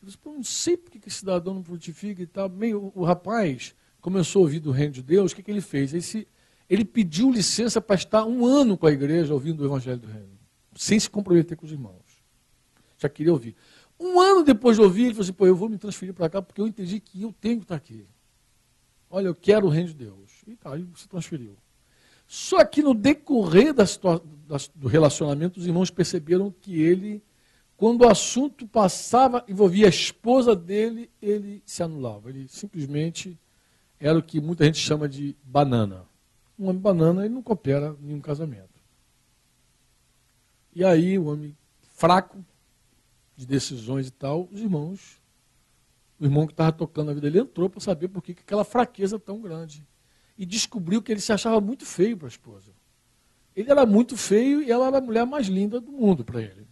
[0.00, 2.48] Eu disse, não sei por que esse cidadão não frutifica e tal.
[2.48, 5.94] Meio, o rapaz começou a ouvir do reino de Deus, o que, que ele fez?
[5.94, 6.28] Ele, se,
[6.68, 10.38] ele pediu licença para estar um ano com a igreja ouvindo o evangelho do reino,
[10.76, 12.02] sem se comprometer com os irmãos.
[12.98, 13.54] Já queria ouvir.
[13.98, 16.42] Um ano depois de ouvir, ele falou assim: pô, eu vou me transferir para cá
[16.42, 18.04] porque eu entendi que eu tenho que estar aqui.
[19.08, 20.42] Olha, eu quero o reino de Deus.
[20.46, 21.56] E tá, ele se transferiu.
[22.26, 23.84] Só que no decorrer da
[24.74, 27.22] do relacionamento, os irmãos perceberam que ele,
[27.76, 32.30] quando o assunto passava, envolvia a esposa dele, ele se anulava.
[32.30, 33.38] Ele simplesmente
[34.02, 36.04] era o que muita gente chama de banana.
[36.58, 38.82] Um homem banana, ele não coopera em um casamento.
[40.74, 41.56] E aí, o homem
[41.94, 42.44] fraco
[43.36, 45.22] de decisões e tal, os irmãos,
[46.18, 49.20] o irmão que estava tocando a vida dele entrou para saber por que aquela fraqueza
[49.20, 49.86] tão grande
[50.36, 52.72] e descobriu que ele se achava muito feio para a esposa.
[53.54, 56.66] Ele era muito feio e ela era a mulher mais linda do mundo para ele.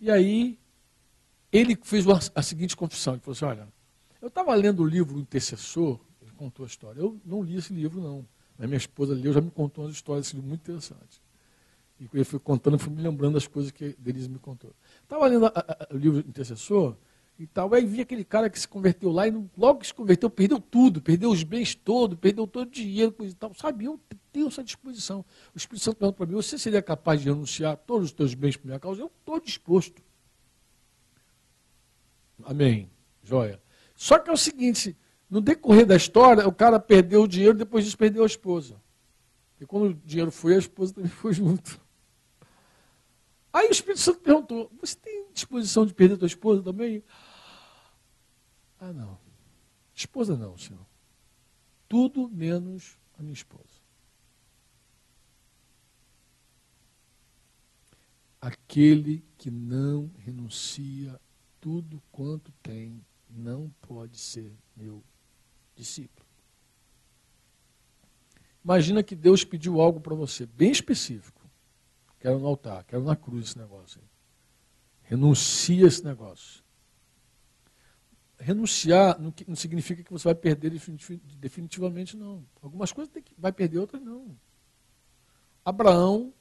[0.00, 0.58] E aí,
[1.52, 3.68] ele fez a seguinte confissão: ele falou assim: Olha,
[4.20, 6.00] eu estava lendo o livro Intercessor,
[6.42, 7.00] contou a história.
[7.00, 8.26] Eu não li esse livro, não.
[8.58, 11.20] A minha esposa leu, já me contou umas histórias desse livro muito interessantes.
[12.00, 14.72] E ele foi contando, fui me lembrando das coisas que Denise me contou.
[15.02, 16.96] Estava lendo a, a, o livro Intercessor,
[17.38, 17.72] e tal.
[17.74, 21.00] Aí vi aquele cara que se converteu lá e logo que se converteu, perdeu tudo,
[21.00, 23.54] perdeu os bens todos, perdeu todo o dinheiro, coisa e tal.
[23.54, 24.00] Sabe, eu
[24.32, 25.24] tenho essa disposição.
[25.54, 28.56] O Espírito Santo perguntou para mim, você seria capaz de renunciar todos os teus bens
[28.56, 29.00] por minha causa?
[29.00, 30.02] Eu estou disposto.
[32.44, 32.90] Amém.
[33.22, 33.60] Joia.
[33.94, 34.96] Só que é o seguinte,
[35.32, 38.78] no decorrer da história, o cara perdeu o dinheiro, depois disso perdeu a esposa.
[39.58, 41.80] E quando o dinheiro foi, a esposa também foi junto.
[43.50, 47.02] Aí o Espírito Santo perguntou: Você tem disposição de perder a tua esposa também?
[48.78, 49.18] Ah, não.
[49.94, 50.84] Esposa não, senhor.
[51.88, 53.80] Tudo menos a minha esposa.
[58.38, 61.18] Aquele que não renuncia
[61.58, 65.02] tudo quanto tem não pode ser meu
[65.74, 66.26] discípulo.
[68.64, 71.42] Imagina que Deus pediu algo para você, bem específico.
[72.20, 74.00] Quero no altar, quero na cruz esse negócio.
[75.02, 76.62] Renuncia esse negócio.
[78.38, 80.70] Renunciar não, não, significa que você vai perder
[81.38, 82.44] definitivamente, não.
[82.60, 84.36] Algumas coisas que, vai perder, outras não.
[85.64, 86.32] Abraão,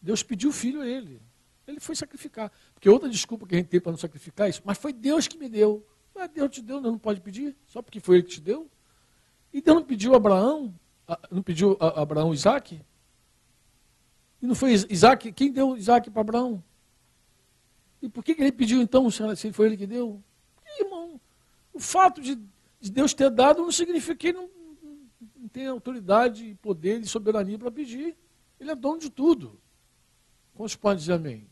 [0.00, 1.20] Deus pediu filho a ele.
[1.66, 2.52] Ele foi sacrificar.
[2.74, 5.28] Porque outra desculpa que a gente tem para não sacrificar é isso, mas foi Deus
[5.28, 5.86] que me deu.
[6.18, 8.68] Ah, Deus te deu, não pode pedir, só porque foi ele que te deu.
[9.52, 10.74] E Deus não pediu Abraão,
[11.30, 12.80] não pediu a Abraão Isaac?
[14.42, 15.30] E não foi Isaac?
[15.32, 16.62] Quem deu Isaac para Abraão?
[18.02, 20.22] E por que, ele pediu então, se foi ele que deu?
[20.56, 21.20] Porque, irmão,
[21.72, 22.36] o fato de,
[22.80, 24.50] de, Deus ter dado não significa que ele não,
[25.36, 28.16] não tem autoridade, poder e soberania para pedir.
[28.58, 29.60] Ele é dono de tudo.
[30.54, 31.48] Quantos podem dizer amém?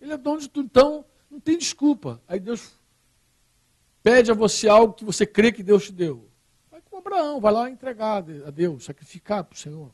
[0.00, 0.66] Ele é dono de tudo.
[0.66, 2.20] Então, não tem desculpa.
[2.28, 2.76] Aí Deus
[4.06, 6.30] pede a você algo que você crê que Deus te deu.
[6.70, 9.92] Vai com Abraão, vai lá entregar a Deus, sacrificar para o Senhor.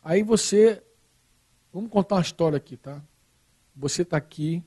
[0.00, 0.80] Aí você,
[1.72, 3.02] vamos contar uma história aqui, tá?
[3.74, 4.62] Você está aqui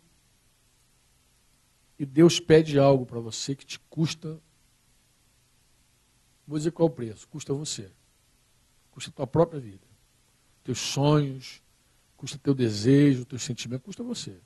[1.97, 4.41] e Deus pede algo para você que te custa,
[6.45, 7.89] vou dizer qual é o preço, custa você,
[8.91, 9.87] custa a tua própria vida,
[10.65, 11.63] teus sonhos,
[12.17, 14.37] custa teu desejo, teu sentimento, custa você.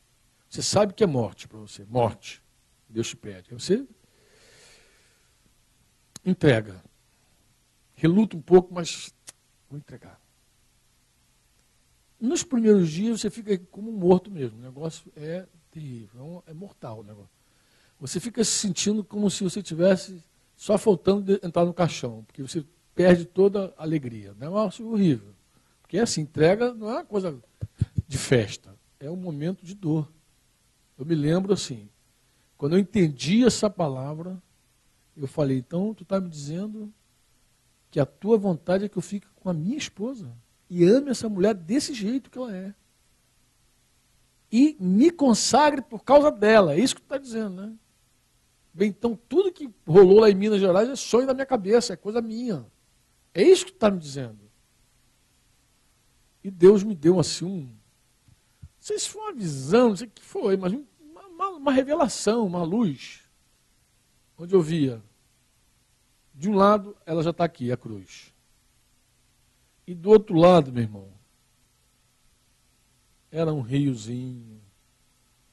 [0.47, 2.45] Você sabe que é morte para você, morte.
[2.89, 3.53] Deus te pede.
[3.53, 3.85] Você
[6.25, 6.83] entrega.
[7.95, 9.13] Reluta um pouco, mas
[9.69, 10.19] vou entregar.
[12.19, 14.57] Nos primeiros dias você fica como morto mesmo.
[14.57, 17.29] O negócio é terrível, é, é mortal o negócio.
[17.99, 20.23] Você fica se sentindo como se você tivesse
[20.55, 24.29] só faltando entrar no caixão, porque você perde toda a alegria.
[24.29, 25.33] É um negócio horrível.
[25.81, 27.39] Porque assim, entrega não é uma coisa
[28.07, 30.11] de festa, é um momento de dor.
[30.97, 31.89] Eu me lembro assim,
[32.57, 34.41] quando eu entendi essa palavra,
[35.15, 36.91] eu falei, então tu está me dizendo
[37.91, 40.31] que a tua vontade é que eu fique com a minha esposa?
[40.69, 42.73] e ame essa mulher desse jeito que ela é.
[44.51, 46.73] E me consagre por causa dela.
[46.73, 47.73] É isso que tu está dizendo, né?
[48.73, 51.97] Bem, então tudo que rolou lá em Minas Gerais é sonho da minha cabeça, é
[51.97, 52.65] coisa minha.
[53.33, 54.39] É isso que tu está me dizendo.
[56.43, 57.61] E Deus me deu assim um.
[57.61, 57.77] Não
[58.79, 60.85] sei se foi uma visão, não sei o que foi, mas uma,
[61.37, 63.21] uma, uma revelação, uma luz.
[64.37, 65.01] Onde eu via.
[66.33, 68.33] De um lado, ela já está aqui, a cruz.
[69.85, 71.09] E do outro lado, meu irmão,
[73.31, 74.59] era um riozinho,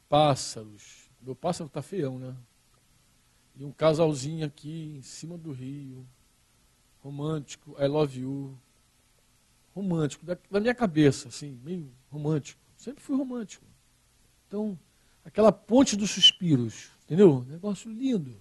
[0.08, 1.08] pássaros.
[1.20, 2.34] Meu pássaro está feião, né?
[3.56, 6.06] E um casalzinho aqui em cima do rio,
[7.02, 8.58] romântico, I love you.
[9.74, 12.60] Romântico, da, da minha cabeça, assim, meio romântico.
[12.76, 13.64] Sempre fui romântico.
[14.46, 14.78] Então,
[15.24, 17.44] aquela ponte dos suspiros, entendeu?
[17.48, 18.36] Negócio lindo.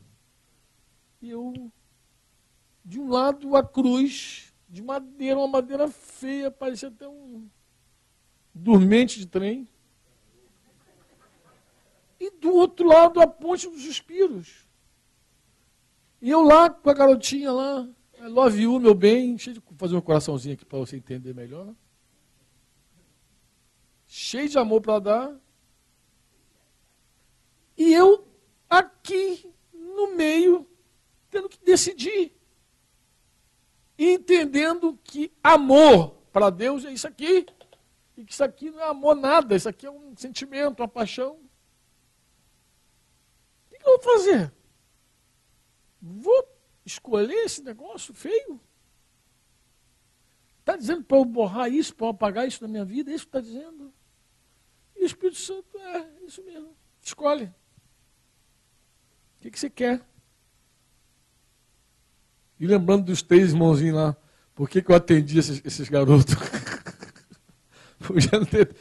[1.21, 1.71] E eu
[2.83, 7.47] De um lado a cruz de madeira, uma madeira feia, parecia até um
[8.53, 9.67] dormente de trem.
[12.19, 14.67] E do outro lado a ponte dos suspiros.
[16.21, 17.87] E eu lá com a garotinha lá,
[18.21, 21.73] love you, meu bem, cheio de fazer um coraçãozinho aqui para você entender melhor.
[24.07, 25.41] Cheio de amor para dar.
[27.77, 28.27] E eu
[28.69, 30.67] aqui no meio,
[31.29, 32.33] tendo que decidir.
[33.97, 37.45] entendendo que amor para Deus é isso aqui.
[38.17, 41.39] E que isso aqui não é amor nada, isso aqui é um sentimento, uma paixão.
[43.71, 44.53] O que eu vou fazer?
[46.01, 46.47] Vou
[46.85, 48.59] escolher esse negócio feio?
[50.59, 53.11] Está dizendo para eu borrar isso, para eu apagar isso da minha vida?
[53.11, 53.93] É isso que está dizendo?
[54.95, 56.75] E o Espírito Santo é isso mesmo.
[57.01, 57.53] Escolhe
[59.43, 60.01] que, que você quer?
[62.57, 64.15] E lembrando dos três irmãozinhos lá,
[64.55, 66.35] por que, que eu atendi esses, esses garotos?
[67.99, 68.73] Podia não ter.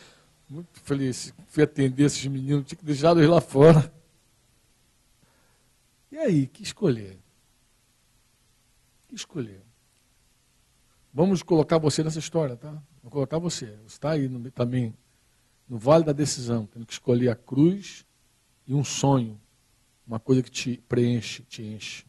[0.49, 3.93] Muito feliz, fui atender esses meninos, tinha que deixar eles lá fora.
[6.11, 7.19] E aí, que escolher?
[9.09, 9.63] Que escolher?
[11.13, 12.71] Vamos colocar você nessa história, tá?
[13.03, 13.67] Vou colocar você.
[13.79, 14.95] Você está aí no, também
[15.67, 18.05] no vale da decisão, tendo que escolher a cruz
[18.67, 19.41] e um sonho
[20.13, 22.05] uma coisa que te preenche, te enche.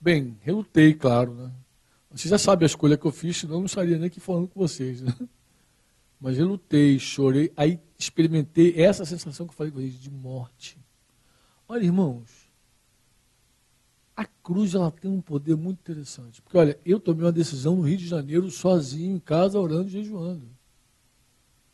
[0.00, 1.52] Bem, relutei, claro, né?
[2.10, 4.48] Você já sabe a escolha que eu fiz, senão eu não estaria nem aqui falando
[4.48, 5.00] com vocês.
[5.00, 5.14] Né?
[6.20, 10.76] Mas relutei, chorei, aí experimentei essa sensação que eu falei com vocês, de morte.
[11.68, 12.50] Olha, irmãos,
[14.16, 16.42] a cruz ela tem um poder muito interessante.
[16.42, 19.92] Porque, olha, eu tomei uma decisão no Rio de Janeiro, sozinho, em casa, orando e
[19.92, 20.48] jejuando.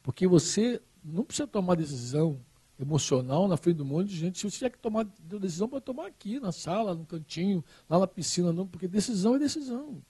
[0.03, 2.39] Porque você não precisa tomar decisão
[2.81, 4.39] emocional na frente do monte de gente.
[4.39, 8.07] Se você tiver que tomar decisão, pode tomar aqui, na sala, no cantinho, lá na
[8.07, 10.03] piscina, não, porque decisão é decisão.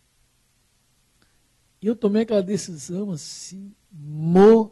[1.83, 4.71] E eu tomei aquela decisão assim, morrendo.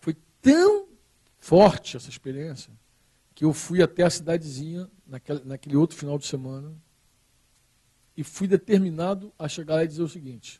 [0.00, 0.88] Foi tão
[1.38, 2.72] forte essa experiência
[3.34, 6.74] que eu fui até a cidadezinha naquele, naquele outro final de semana
[8.16, 10.58] e fui determinado a chegar lá e dizer o seguinte: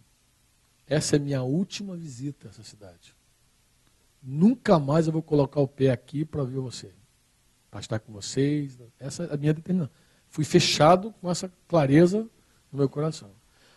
[0.87, 3.16] essa é minha última visita a essa cidade.
[4.29, 6.93] Nunca mais eu vou colocar o pé aqui para ver você,
[7.71, 8.77] para estar com vocês.
[8.99, 9.95] Essa é a minha determinação.
[10.29, 12.29] Fui fechado com essa clareza
[12.73, 13.31] no meu coração.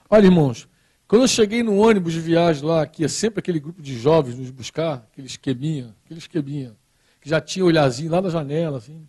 [0.10, 0.68] Olha, irmãos,
[1.08, 4.40] quando eu cheguei no ônibus de viagem lá, que é sempre aquele grupo de jovens
[4.40, 6.76] nos buscar, aquele esqueminha, aquele esqueminha,
[7.22, 9.08] que já tinha olhazinho lá na janela, assim.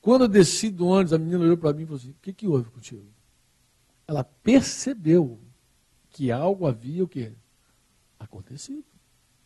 [0.00, 2.32] Quando eu desci do ônibus, a menina olhou para mim e falou assim: O que,
[2.32, 3.06] que houve contigo?
[4.08, 5.38] Ela percebeu
[6.08, 7.32] que algo havia o quê?
[8.18, 8.89] Acontecido.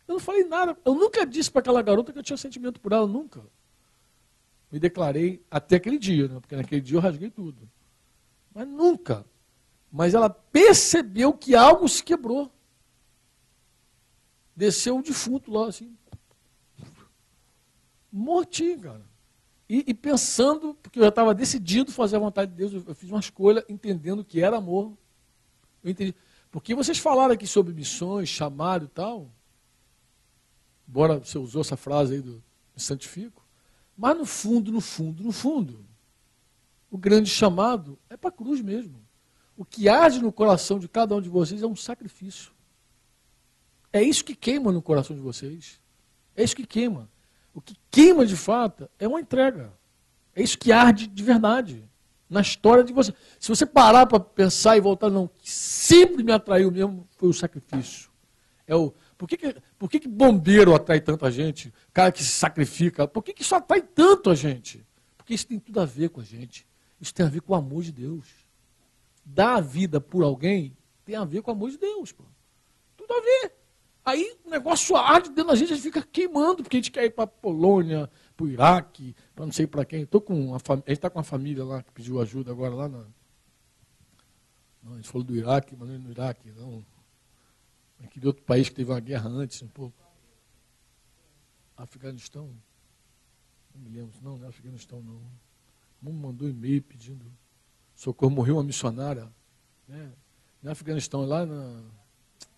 [0.07, 0.77] Eu não falei nada.
[0.85, 3.41] Eu nunca disse para aquela garota que eu tinha sentimento por ela, nunca.
[4.71, 6.39] Me declarei até aquele dia, né?
[6.39, 7.69] porque naquele dia eu rasguei tudo.
[8.53, 9.25] Mas nunca.
[9.91, 12.51] Mas ela percebeu que algo se quebrou.
[14.55, 15.95] Desceu um defunto lá, assim.
[18.11, 19.05] Mortinho, cara.
[19.67, 22.95] E, e pensando, porque eu já estava decidido fazer a vontade de Deus, eu, eu
[22.95, 24.95] fiz uma escolha entendendo que era amor.
[25.83, 26.13] Eu entendi.
[26.51, 29.31] Porque vocês falaram aqui sobre missões, chamado e tal
[30.87, 32.43] embora você usou essa frase aí do
[32.75, 33.45] me santifico,
[33.97, 35.85] mas no fundo, no fundo, no fundo,
[36.91, 39.01] o grande chamado é para a cruz mesmo.
[39.57, 42.51] O que arde no coração de cada um de vocês é um sacrifício.
[43.91, 45.81] É isso que queima no coração de vocês.
[46.35, 47.09] É isso que queima.
[47.53, 49.71] O que queima de fato é uma entrega.
[50.35, 51.89] É isso que arde de verdade
[52.29, 53.13] na história de você.
[53.39, 57.33] Se você parar para pensar e voltar, não, que sempre me atraiu mesmo foi o
[57.33, 58.09] sacrifício.
[58.67, 61.73] É o, por que, que, por que, que bombeiro atrai tanta gente?
[61.93, 63.07] Cara que se sacrifica.
[63.07, 64.85] Por que, que isso atrai tanto a gente?
[65.17, 66.67] Porque isso tem tudo a ver com a gente.
[66.99, 68.27] Isso tem a ver com o amor de Deus.
[69.23, 72.11] Dar a vida por alguém tem a ver com o amor de Deus.
[72.11, 72.23] Pô.
[72.97, 73.53] Tudo a ver.
[74.03, 77.05] Aí o negócio arde dentro da gente, a gente fica queimando, porque a gente quer
[77.05, 80.05] ir para a Polônia, para o Iraque, para não sei para quem.
[80.05, 80.75] Tô com uma fam...
[80.75, 83.05] A gente está com uma família lá que pediu ajuda agora lá na.
[84.83, 86.85] Não, a gente falou do Iraque, mas não é no Iraque, não
[88.03, 89.95] aquele outro país que teve uma guerra antes, um pouco.
[91.77, 92.49] Afeganistão?
[93.73, 95.21] Não me lembro, não, não é Afeganistão não.
[96.03, 97.25] Um mandou e-mail pedindo
[97.95, 99.27] socorro, morreu uma missionária.
[99.87, 100.11] Né?
[100.61, 101.81] Não é Afeganistão, é lá na.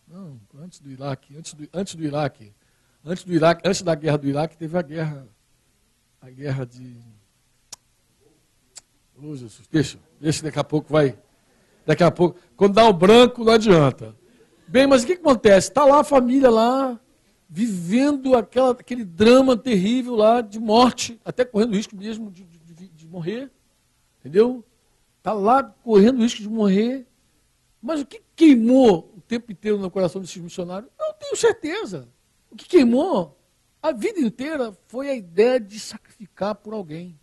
[0.07, 2.53] Não, antes do Iraque, antes do, antes do Iraque.
[3.03, 5.27] Antes do Iraque, antes da guerra do Iraque, teve a guerra.
[6.21, 6.97] A guerra de.
[9.15, 11.17] Oh, Jesus, deixa, deixa daqui a pouco vai.
[11.85, 12.39] Daqui a pouco.
[12.55, 14.15] Quando dá o branco, não adianta.
[14.67, 15.69] Bem, mas o que, acontece?
[15.69, 16.99] Está lá a família lá,
[17.49, 23.07] vivendo aquela, aquele drama terrível lá de morte, até correndo risco mesmo de, de, de
[23.07, 23.49] morrer.
[24.19, 24.63] Entendeu?
[25.17, 27.07] Está lá correndo risco de morrer.
[27.81, 30.91] Mas o que queimou o tempo inteiro no coração desses missionários?
[30.99, 32.09] Eu tenho certeza.
[32.51, 33.37] O que queimou
[33.81, 37.17] a vida inteira foi a ideia de sacrificar por alguém.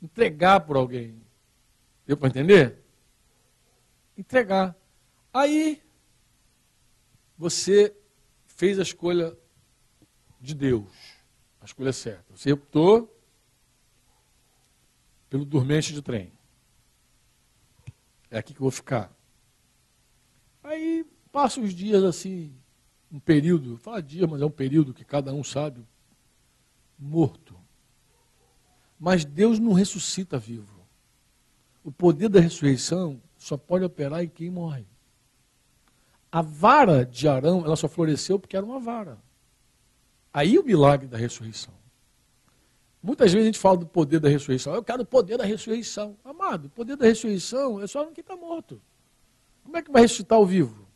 [0.00, 1.20] Entregar por alguém.
[2.06, 2.82] Deu para entender?
[4.16, 4.76] Entregar.
[5.34, 5.82] Aí,
[7.36, 7.92] você
[8.46, 9.36] fez a escolha
[10.40, 10.92] de Deus,
[11.60, 12.36] a escolha certa.
[12.36, 13.12] Você optou
[15.28, 16.32] pelo dormente de trem.
[18.30, 19.12] É aqui que eu vou ficar.
[20.62, 22.54] Aí passa os dias assim,
[23.10, 25.84] um período, fala dia, mas é um período que cada um sabe,
[26.96, 27.58] morto.
[29.00, 30.86] Mas Deus não ressuscita vivo.
[31.82, 34.93] O poder da ressurreição só pode operar em quem morre.
[36.34, 39.22] A vara de Arão, ela só floresceu porque era uma vara.
[40.32, 41.72] Aí o milagre da ressurreição.
[43.00, 44.74] Muitas vezes a gente fala do poder da ressurreição.
[44.74, 46.16] Eu quero o poder da ressurreição.
[46.24, 48.82] Amado, o poder da ressurreição é só no que está morto.
[49.62, 50.88] Como é que vai ressuscitar o vivo?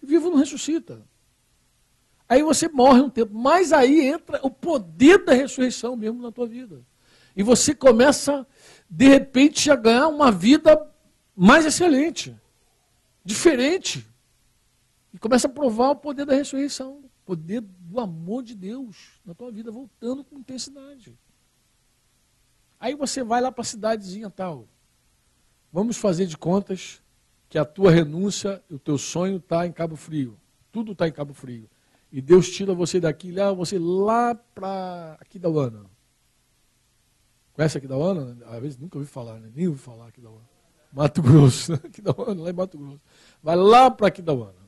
[0.00, 1.04] O vivo não ressuscita.
[2.28, 6.46] Aí você morre um tempo, mas aí entra o poder da ressurreição mesmo na tua
[6.46, 6.84] vida.
[7.34, 8.46] E você começa,
[8.88, 10.88] de repente, a ganhar uma vida
[11.34, 12.32] mais excelente,
[13.24, 14.06] diferente.
[15.16, 19.32] E começa a provar o poder da ressurreição, o poder do amor de Deus na
[19.32, 21.18] tua vida, voltando com intensidade.
[22.78, 24.68] Aí você vai lá para a cidadezinha tal.
[25.72, 27.02] Vamos fazer de contas
[27.48, 30.38] que a tua renúncia, o teu sonho está em Cabo Frio.
[30.70, 31.66] Tudo está em Cabo Frio.
[32.12, 35.86] E Deus tira você daqui, leva você lá para Aquidauana.
[37.54, 38.36] Conhece Aquidauana?
[38.48, 39.50] Às vezes nunca ouvi falar, né?
[39.54, 40.44] nem ouvi falar Aquidauana.
[40.92, 43.00] Mato Grosso, Aquidauana, lá em Mato Grosso.
[43.42, 44.65] Vai lá para Aquidauana.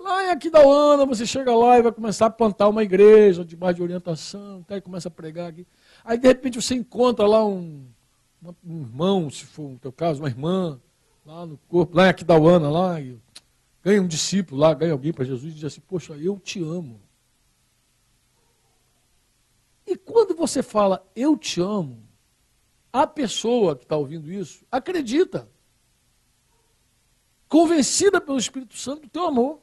[0.00, 3.82] Lá em Aquidauana, você chega lá e vai começar a plantar uma igreja debaixo de
[3.82, 5.66] orientação, tá, e começa a pregar aqui.
[6.02, 7.86] Aí, de repente, você encontra lá um,
[8.64, 10.80] um irmão, se for no teu caso, uma irmã,
[11.24, 13.18] lá no corpo, lá em Aquidauana, lá, e
[13.84, 16.98] ganha um discípulo lá, ganha alguém para Jesus e diz assim, poxa, eu te amo.
[19.86, 22.02] E quando você fala, eu te amo,
[22.90, 25.46] a pessoa que está ouvindo isso acredita,
[27.50, 29.60] convencida pelo Espírito Santo do teu amor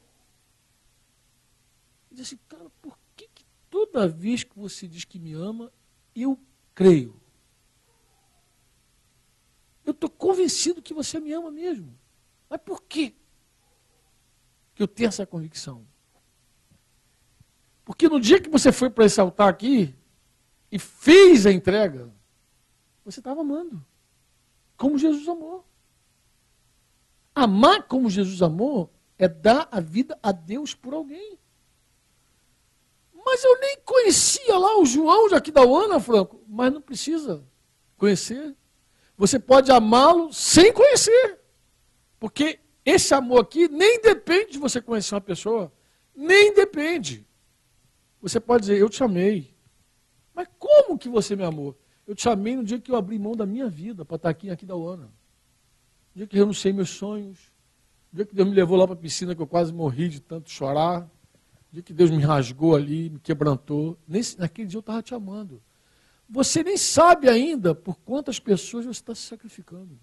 [2.18, 5.72] diz assim, cara, por que, que toda vez que você diz que me ama,
[6.14, 6.38] eu
[6.74, 7.20] creio?
[9.84, 11.98] Eu estou convencido que você me ama mesmo.
[12.50, 13.14] Mas por quê
[14.74, 15.86] que eu tenho essa convicção?
[17.84, 19.94] Porque no dia que você foi para esse altar aqui
[20.70, 22.12] e fez a entrega,
[23.04, 23.84] você estava amando.
[24.76, 25.66] Como Jesus amou.
[27.34, 31.38] Amar como Jesus amou é dar a vida a Deus por alguém.
[33.30, 36.42] Mas eu nem conhecia lá o João de Aquidauana, Franco.
[36.48, 37.44] Mas não precisa
[37.98, 38.56] conhecer.
[39.18, 41.38] Você pode amá-lo sem conhecer.
[42.18, 45.70] Porque esse amor aqui nem depende de você conhecer uma pessoa.
[46.16, 47.26] Nem depende.
[48.22, 49.54] Você pode dizer, eu te amei.
[50.34, 51.76] Mas como que você me amou?
[52.06, 54.46] Eu te amei no dia que eu abri mão da minha vida para estar aqui
[54.46, 55.12] em Aquidauana.
[56.14, 57.38] No dia que eu renunciei meus sonhos.
[58.10, 60.18] No dia que Deus me levou lá para a piscina que eu quase morri de
[60.18, 61.06] tanto chorar
[61.72, 65.62] dia que Deus me rasgou ali, me quebrantou, nesse, naquele dia eu estava te amando.
[66.28, 69.98] Você nem sabe ainda por quantas pessoas você está se sacrificando.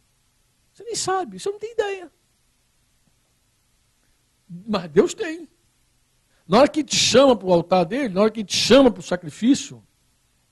[0.73, 2.11] Você nem sabe, você não tem ideia.
[4.67, 5.47] Mas Deus tem.
[6.47, 8.99] Na hora que te chama para o altar dele, na hora que te chama para
[8.99, 9.83] o sacrifício,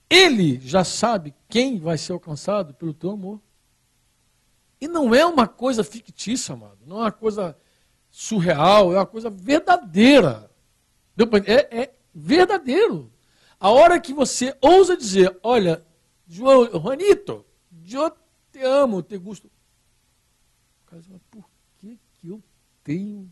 [0.10, 3.42] ele já sabe quem vai ser alcançado pelo teu amor.
[4.80, 6.80] E não é uma coisa fictícia, amado.
[6.86, 7.58] Não é uma coisa
[8.10, 10.52] surreal, é uma coisa verdadeira.
[11.46, 13.12] É, é verdadeiro.
[13.60, 15.86] A hora que você ousa dizer, olha,
[16.28, 17.46] João, Juanito,
[17.90, 18.12] eu
[18.52, 19.50] te amo, te gosto.
[21.32, 22.44] Por que, que eu
[22.84, 23.32] tenho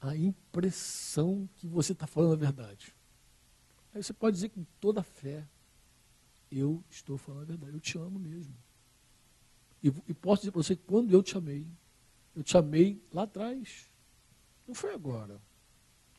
[0.00, 2.94] a impressão que você está falando a verdade?
[3.94, 5.46] Aí você pode dizer com toda a fé,
[6.50, 8.54] eu estou falando a verdade, eu te amo mesmo.
[9.82, 11.66] E, e posso dizer para você que quando eu te amei,
[12.34, 13.90] eu te amei lá atrás.
[14.66, 15.40] Não foi agora.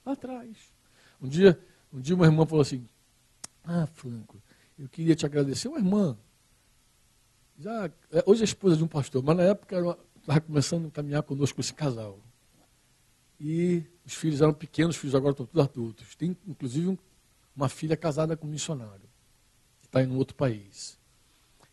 [0.05, 0.73] Lá atrás.
[1.21, 1.59] Um dia,
[1.93, 2.87] um dia uma irmã falou assim,
[3.63, 4.41] ah, Franco,
[4.77, 5.67] eu queria te agradecer.
[5.67, 6.17] Uma irmã,
[7.57, 9.77] já, é, hoje é esposa de um pastor, mas na época
[10.19, 12.19] estava começando a caminhar conosco esse casal.
[13.39, 16.15] E os filhos eram pequenos, os filhos agora estão todos adultos.
[16.15, 16.97] Tem, inclusive, um,
[17.55, 19.09] uma filha casada com um missionário,
[19.79, 20.97] que está em um outro país.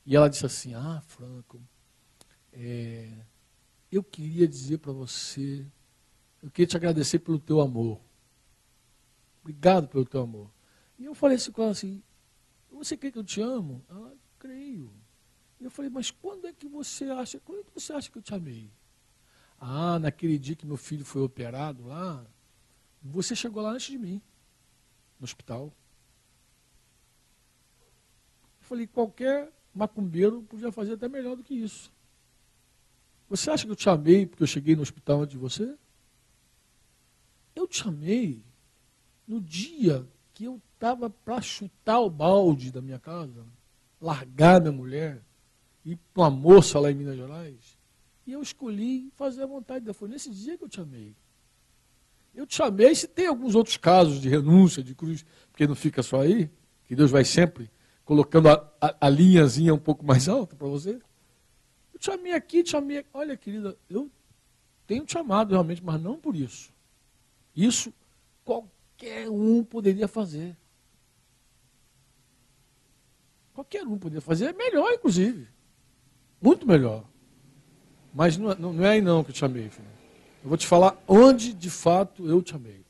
[0.05, 1.61] E ela disse assim, ah, Franco,
[2.53, 3.11] é,
[3.90, 5.66] eu queria dizer para você,
[6.42, 8.01] eu queria te agradecer pelo teu amor.
[9.49, 10.51] Obrigado pelo teu amor.
[10.99, 12.03] E eu falei assim com ela assim,
[12.70, 13.82] você crê que eu te amo?
[13.88, 14.92] Ela, creio.
[15.59, 18.18] E eu falei, mas quando é que você acha, quando é que você acha que
[18.18, 18.70] eu te amei?
[19.59, 22.26] Ah, naquele dia que meu filho foi operado lá,
[23.03, 24.20] você chegou lá antes de mim,
[25.18, 25.72] no hospital.
[28.61, 31.90] Eu falei, qualquer macumbeiro podia fazer até melhor do que isso.
[33.30, 35.74] Você acha que eu te amei porque eu cheguei no hospital antes de você?
[37.57, 38.46] Eu te amei
[39.28, 43.44] no dia que eu estava para chutar o balde da minha casa,
[44.00, 45.22] largar minha mulher,
[45.84, 47.76] ir para uma moça lá em Minas Gerais.
[48.26, 49.96] E eu escolhi fazer a vontade de Deus.
[49.96, 51.14] Foi nesse dia que eu te amei.
[52.34, 56.02] Eu te amei, se tem alguns outros casos de renúncia, de cruz, porque não fica
[56.02, 56.50] só aí,
[56.86, 57.70] que Deus vai sempre
[58.04, 61.00] colocando a, a, a linhazinha um pouco mais alta para você.
[61.92, 63.04] Eu te amei aqui, te amei.
[63.12, 64.10] Olha, querida, eu
[64.86, 66.72] tenho te amado realmente, mas não por isso.
[67.56, 67.92] Isso
[68.44, 68.77] qualquer
[69.30, 70.57] um poderia fazer.
[73.53, 75.49] Qualquer um poderia fazer, é melhor, inclusive.
[76.40, 77.05] Muito melhor.
[78.14, 79.88] Mas não, não, não é aí não que eu te amei, filho.
[80.42, 82.84] Eu vou te falar onde de fato eu te amei.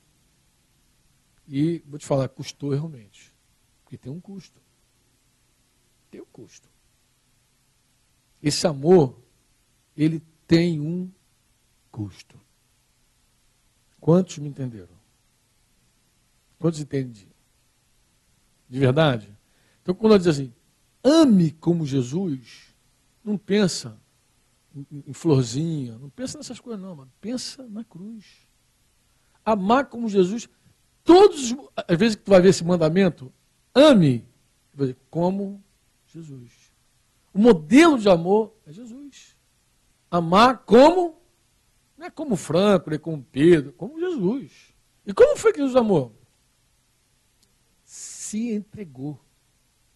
[1.46, 3.32] E vou te falar, custou realmente.
[3.82, 4.60] Porque tem um custo.
[6.10, 6.68] Tem um custo.
[8.42, 9.18] Esse amor,
[9.96, 11.10] ele tem um
[11.90, 12.38] custo.
[13.98, 14.97] Quantos me entenderam?
[16.58, 17.28] Quantos entendem?
[18.68, 19.36] De verdade?
[19.82, 20.52] Então, quando ela diz assim,
[21.02, 22.74] ame como Jesus,
[23.24, 23.98] não pensa
[24.90, 28.46] em, florzinha, não pensa nessas coisas, não, mas pensa na cruz.
[29.44, 30.48] Amar como Jesus,
[31.02, 33.32] todos, as vezes que tu vai ver esse mandamento,
[33.74, 34.26] ame
[35.10, 35.62] como
[36.06, 36.72] Jesus.
[37.32, 39.36] O modelo de amor é Jesus.
[40.10, 41.20] Amar como,
[41.96, 44.74] não é como Franco, nem como Pedro, como Jesus.
[45.06, 46.17] E como foi que Jesus amou?
[48.28, 49.18] Se entregou.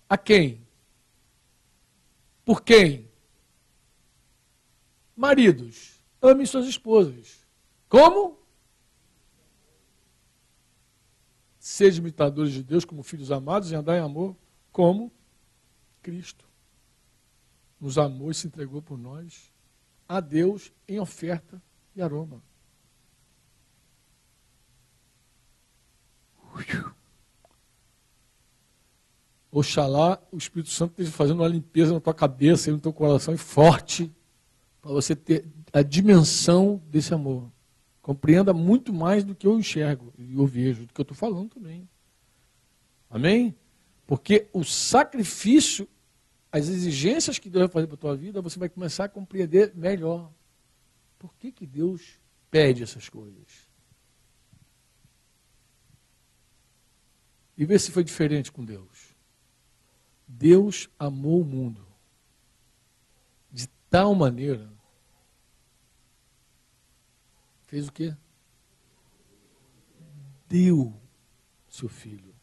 [0.08, 0.66] A quem?
[2.46, 3.10] Por quem?
[5.14, 7.46] Maridos, amem suas esposas.
[7.90, 8.38] Como?
[11.58, 14.34] Sejam imitadores de Deus como filhos amados e andar em amor
[14.72, 15.12] como
[16.00, 16.48] Cristo
[17.78, 19.52] nos amou e se entregou por nós
[20.08, 21.62] a Deus em oferta
[21.94, 22.42] e aroma.
[29.52, 33.32] Oxalá o Espírito Santo esteja fazendo uma limpeza na tua cabeça e no teu coração
[33.32, 34.10] e forte
[34.80, 37.48] para você ter a dimensão desse amor.
[38.00, 41.50] Compreenda muito mais do que eu enxergo e eu vejo, do que eu estou falando
[41.50, 41.88] também.
[43.08, 43.54] Amém?
[44.06, 45.86] Porque o sacrifício
[46.52, 49.72] as exigências que Deus vai fazer para a tua vida, você vai começar a compreender
[49.74, 50.30] melhor.
[51.18, 53.66] Por que, que Deus pede essas coisas?
[57.56, 58.91] E ver se foi diferente com Deus.
[60.34, 61.86] Deus amou o mundo
[63.50, 64.72] de tal maneira.
[67.64, 68.16] Fez o quê?
[70.48, 70.98] Deu
[71.68, 72.34] seu filho.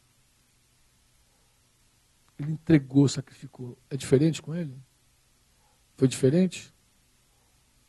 [2.37, 3.77] Ele entregou, sacrificou.
[3.89, 4.79] É diferente com ele?
[5.97, 6.73] Foi diferente?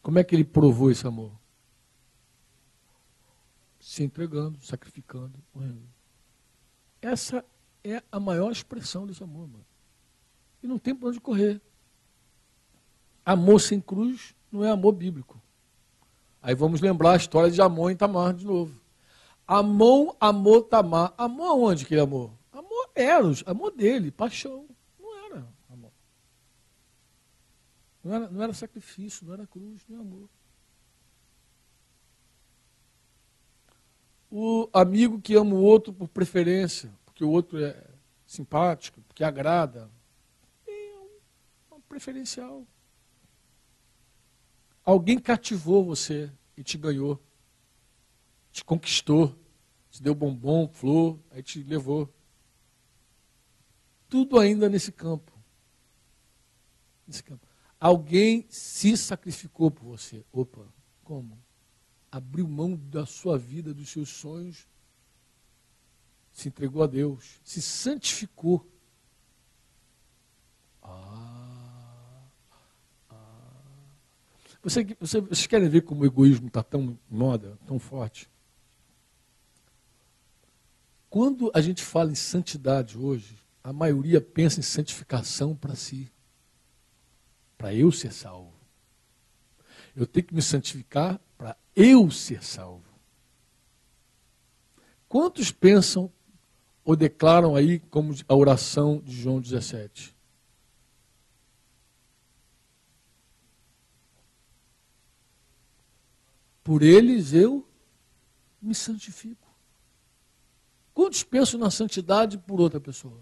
[0.02, 1.38] Como é que ele provou esse amor?
[3.78, 5.38] Se entregando, sacrificando.
[7.00, 7.44] Essa
[7.84, 9.69] é a maior expressão desse amor, mano.
[10.62, 11.60] E não tem para onde correr.
[13.24, 15.40] Amor sem cruz não é amor bíblico.
[16.42, 18.80] Aí vamos lembrar a história de Amon e Tamar de novo.
[19.46, 21.12] Amon amou Tamar.
[21.16, 22.38] Amor aonde que ele amou?
[22.94, 24.66] Eros, amor dele, paixão.
[24.98, 25.92] Não era amor.
[28.02, 30.28] Não era, não era sacrifício, não era cruz, nem amor.
[34.30, 37.84] O amigo que ama o outro por preferência, porque o outro é
[38.26, 39.90] simpático, porque agrada,
[41.90, 42.64] preferencial.
[44.84, 47.20] Alguém cativou você e te ganhou,
[48.52, 49.36] te conquistou,
[49.90, 52.08] te deu bombom, flor, aí te levou
[54.08, 55.32] tudo ainda nesse campo.
[57.06, 57.46] Nesse campo.
[57.78, 60.24] Alguém se sacrificou por você.
[60.32, 60.66] Opa,
[61.02, 61.38] como?
[62.10, 64.68] Abriu mão da sua vida, dos seus sonhos,
[66.32, 68.66] se entregou a Deus, se santificou.
[70.82, 72.26] Ah,
[73.10, 73.62] ah.
[74.62, 78.28] Você, você, vocês querem ver como o egoísmo está tão moda, tão forte?
[81.08, 86.10] Quando a gente fala em santidade hoje, a maioria pensa em santificação para si,
[87.56, 88.52] para eu ser salvo.
[89.96, 92.84] Eu tenho que me santificar para eu ser salvo.
[95.08, 96.12] Quantos pensam
[96.84, 100.14] ou declaram aí como a oração de João 17?
[106.70, 107.66] Por eles eu
[108.62, 109.52] me santifico.
[110.94, 113.20] Quantos pensam na santidade por outra pessoa?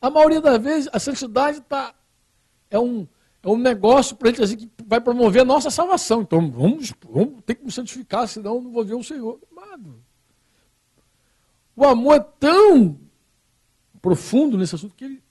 [0.00, 1.94] A maioria das vezes, a santidade tá,
[2.68, 3.06] é, um,
[3.40, 6.22] é um negócio para gente assim, que vai promover a nossa salvação.
[6.22, 9.40] Então, vamos, vamos ter que nos santificar, senão não vou ver o Senhor.
[9.48, 10.02] Amado.
[11.76, 12.98] O amor é tão
[14.00, 15.22] profundo nesse assunto que ele,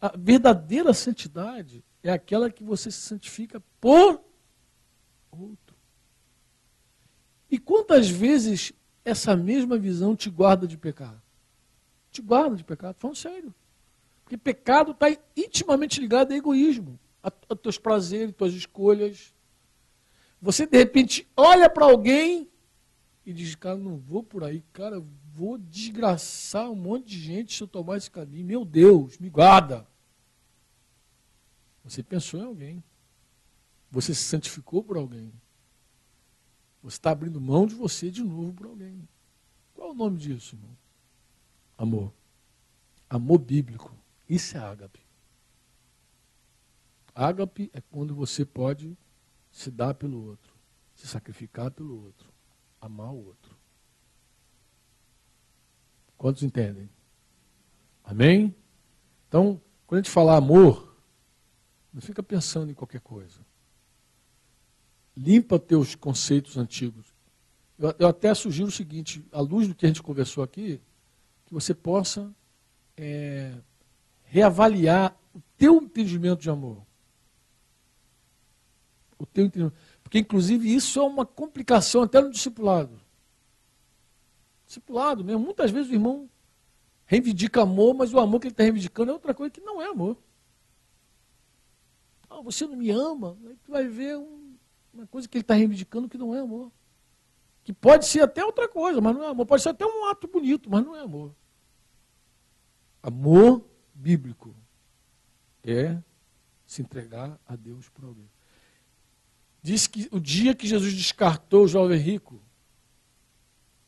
[0.00, 4.26] a verdadeira santidade é aquela que você se santifica por
[5.30, 5.76] outro.
[7.50, 8.72] E quantas vezes
[9.04, 11.22] essa mesma visão te guarda de pecar?
[12.10, 13.54] Te guarda de pecado, falando sério.
[14.24, 15.06] Porque pecado está
[15.36, 19.34] intimamente ligado a egoísmo, a, a teus prazeres, tuas escolhas.
[20.40, 22.48] Você, de repente, olha para alguém
[23.24, 25.02] e diz, cara, não vou por aí, cara,
[25.34, 28.46] vou desgraçar um monte de gente se eu tomar esse caminho.
[28.46, 29.86] Meu Deus, me guarda.
[31.84, 32.84] Você pensou em alguém.
[33.90, 35.32] Você se santificou por alguém.
[36.82, 39.08] Você está abrindo mão de você de novo por alguém.
[39.74, 40.76] Qual é o nome disso, irmão?
[41.76, 42.12] Amor.
[43.08, 43.94] Amor bíblico.
[44.28, 45.00] Isso é ágape.
[47.14, 48.96] Ágape é quando você pode
[49.50, 50.54] se dar pelo outro,
[50.94, 52.32] se sacrificar pelo outro,
[52.80, 53.56] amar o outro.
[56.16, 56.88] Quantos entendem?
[58.04, 58.54] Amém?
[59.28, 60.96] Então, quando a gente falar amor,
[61.92, 63.40] não fica pensando em qualquer coisa.
[65.18, 67.12] Limpa teus conceitos antigos.
[67.76, 70.80] Eu, eu até sugiro o seguinte, à luz do que a gente conversou aqui,
[71.44, 72.32] que você possa
[72.96, 73.52] é,
[74.22, 76.86] reavaliar o teu entendimento de amor.
[79.18, 79.76] O teu entendimento.
[80.04, 83.00] Porque, inclusive, isso é uma complicação até no discipulado.
[84.66, 85.40] Discipulado mesmo.
[85.40, 86.30] Muitas vezes o irmão
[87.06, 89.86] reivindica amor, mas o amor que ele está reivindicando é outra coisa que não é
[89.86, 90.16] amor.
[92.30, 94.37] Ah, você não me ama, aí tu vai ver um,
[94.92, 96.72] uma coisa que ele está reivindicando que não é amor.
[97.64, 99.46] Que pode ser até outra coisa, mas não é amor.
[99.46, 101.34] Pode ser até um ato bonito, mas não é amor.
[103.02, 103.64] Amor
[103.94, 104.54] bíblico
[105.62, 106.00] é
[106.66, 108.30] se entregar a Deus por alguém.
[109.62, 112.40] Diz que o dia que Jesus descartou o jovem rico,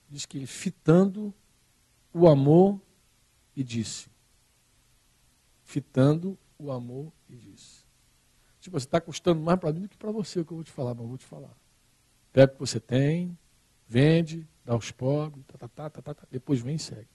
[0.09, 1.33] diz que ele fitando
[2.13, 2.81] o amor
[3.55, 4.11] e disse.
[5.63, 7.80] Fitando o amor e disse.
[8.61, 10.65] Tipo, você está custando mais para mim do que para você o que eu vou
[10.65, 11.57] te falar, mas eu vou te falar.
[12.33, 13.37] Pega o que você tem,
[13.89, 17.09] vende, dá aos pobres, tá, tá, tá, tá, tá, tá depois vem e segue.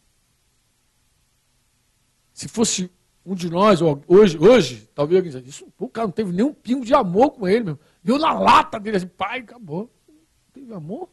[2.34, 2.92] Se fosse
[3.26, 6.84] um de nós, hoje, hoje talvez alguém diga, isso, o cara não teve nenhum pingo
[6.84, 7.80] de amor com ele, meu.
[8.04, 9.90] Deu na lata dele assim, pai, acabou.
[10.08, 11.10] Não teve amor?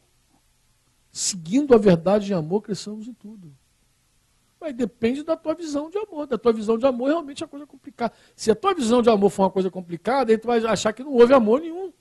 [1.13, 3.55] seguindo a verdade de amor, cresçamos em tudo.
[4.63, 6.25] Mas depende da tua visão de amor.
[6.25, 8.13] Da tua visão de amor, realmente é coisa complicada.
[8.33, 11.03] Se a tua visão de amor for uma coisa complicada, aí tu vai achar que
[11.03, 11.91] não houve amor nenhum.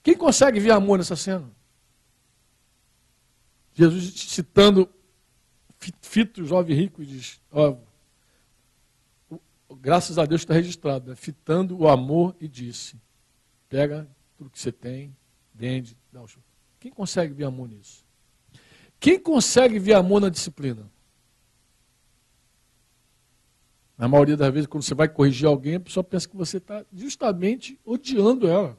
[0.00, 1.50] Quem consegue ver amor nessa cena?
[3.74, 4.88] Jesus citando
[6.00, 7.76] Fito, jovem rico, diz: ó,
[9.80, 11.16] graças a Deus está registrado, né?
[11.16, 12.96] fitando o amor e disse:
[13.68, 15.16] pega tudo que você tem,
[15.52, 16.42] vende, dá o show.
[16.78, 18.04] Quem consegue ver amor nisso?
[19.00, 20.88] Quem consegue ver amor na disciplina?
[24.00, 26.82] Na maioria das vezes, quando você vai corrigir alguém, a pessoa pensa que você está
[26.90, 28.78] justamente odiando ela.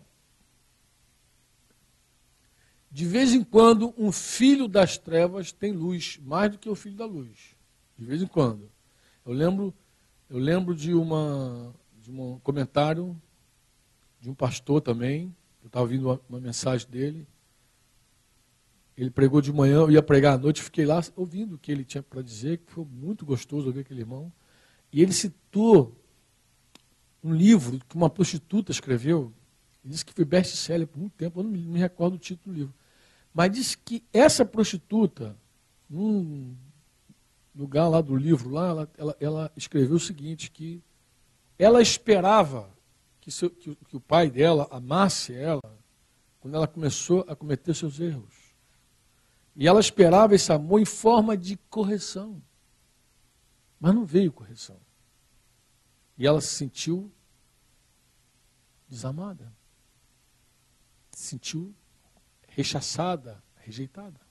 [2.89, 6.95] De vez em quando, um filho das trevas tem luz, mais do que o filho
[6.95, 7.55] da luz.
[7.95, 8.67] De vez em quando.
[9.23, 9.71] Eu lembro,
[10.27, 13.15] eu lembro de, uma, de um comentário
[14.19, 15.31] de um pastor também.
[15.61, 17.27] Eu estava ouvindo uma, uma mensagem dele.
[18.97, 21.85] Ele pregou de manhã, eu ia pregar à noite, fiquei lá ouvindo o que ele
[21.85, 24.33] tinha para dizer, que foi muito gostoso ouvir aquele irmão.
[24.91, 25.95] E ele citou
[27.23, 29.31] um livro que uma prostituta escreveu,
[29.83, 32.59] disse que foi best-seller por muito tempo, eu não me, me recordo o título do
[32.59, 32.73] livro.
[33.33, 35.37] Mas disse que essa prostituta,
[35.89, 36.55] num
[37.55, 40.81] lugar lá do livro, lá, ela, ela, ela escreveu o seguinte, que
[41.57, 42.69] ela esperava
[43.21, 45.61] que, seu, que, que o pai dela amasse ela
[46.39, 48.33] quando ela começou a cometer seus erros.
[49.55, 52.41] E ela esperava esse amor em forma de correção.
[53.81, 54.79] Mas não veio correção.
[56.15, 57.11] E ela se sentiu
[58.87, 59.51] desamada.
[61.11, 61.73] Se sentiu
[62.47, 64.21] rechaçada, rejeitada.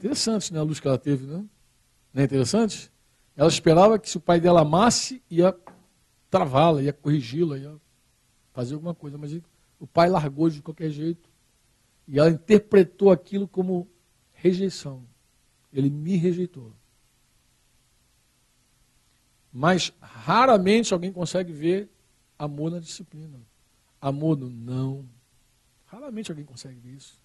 [0.00, 0.58] Interessante, né?
[0.58, 1.46] A luz que ela teve, né?
[2.12, 2.90] Não é interessante?
[3.36, 5.56] Ela esperava que se o pai dela amasse, ia
[6.28, 7.80] travá-la, ia corrigi-la, ia
[8.52, 9.16] fazer alguma coisa.
[9.16, 9.32] Mas
[9.78, 11.30] o pai largou de qualquer jeito
[12.08, 13.88] E ela interpretou aquilo como
[14.32, 15.06] rejeição.
[15.72, 16.74] Ele me rejeitou.
[19.58, 21.88] Mas raramente alguém consegue ver
[22.38, 23.40] amor na disciplina.
[23.98, 25.08] Amor no não.
[25.86, 27.18] Raramente alguém consegue ver isso.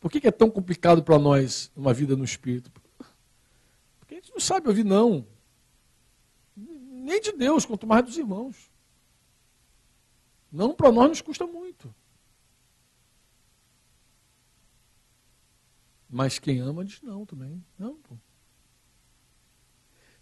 [0.00, 2.70] Por que, é tão complicado para nós uma vida no Espírito?
[2.70, 5.26] Porque a gente não sabe ouvir não.
[6.56, 8.70] Nem de Deus, quanto mais dos irmãos.
[10.50, 11.94] Não para nós nos custa muito.
[16.08, 17.62] Mas quem ama diz não também.
[17.78, 18.16] Não, pô.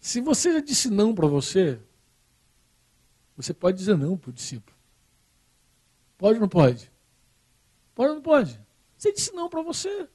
[0.05, 1.81] Se você já disse não para você,
[3.35, 4.77] você pode dizer não para o discípulo.
[6.19, 6.93] Pode ou não pode?
[7.95, 8.61] Pode ou não pode?
[8.99, 10.07] Você disse não para você.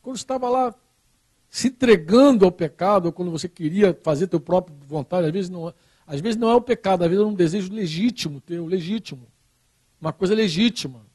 [0.00, 0.74] Quando estava lá
[1.50, 5.68] se entregando ao pecado, ou quando você queria fazer teu próprio vontade, às vezes não,
[5.68, 5.74] é,
[6.06, 9.30] às vezes não é o pecado, às vezes é um desejo legítimo teu, legítimo.
[10.00, 11.06] Uma coisa legítima.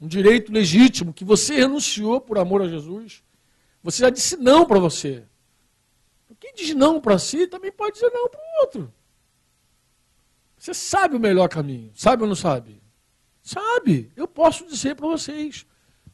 [0.00, 3.24] Um direito legítimo que você renunciou por amor a Jesus.
[3.82, 5.24] Você já disse não para você.
[6.44, 8.92] Quem diz não para si também pode dizer não para o outro.
[10.58, 12.82] Você sabe o melhor caminho, sabe ou não sabe?
[13.42, 15.64] Sabe, eu posso dizer para vocês: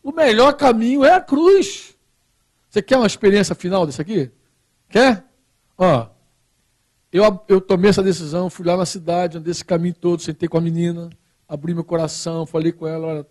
[0.00, 1.96] o melhor caminho é a cruz.
[2.68, 4.30] Você quer uma experiência final disso aqui?
[4.88, 5.24] Quer?
[5.76, 6.06] Ó,
[7.10, 10.58] eu, eu tomei essa decisão, fui lá na cidade, andei esse caminho todo, sentei com
[10.58, 11.10] a menina,
[11.48, 13.26] abri meu coração, falei com ela, olha,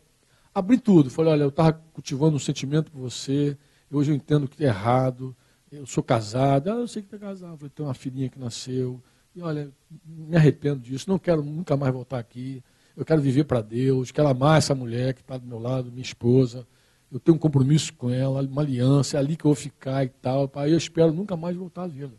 [0.53, 1.09] abri tudo.
[1.09, 3.57] Falei, olha, eu estava cultivando um sentimento por você,
[3.89, 5.33] hoje eu entendo que é errado,
[5.71, 9.01] eu sou casado, ah, eu sei que está casado, vou ter uma filhinha que nasceu,
[9.35, 9.71] e olha,
[10.05, 12.63] me arrependo disso, não quero nunca mais voltar aqui,
[12.95, 16.01] eu quero viver para Deus, quero amar essa mulher que está do meu lado, minha
[16.01, 16.67] esposa,
[17.11, 20.09] eu tenho um compromisso com ela, uma aliança, é ali que eu vou ficar e
[20.09, 22.11] tal, pai, eu espero nunca mais voltar a vê-la.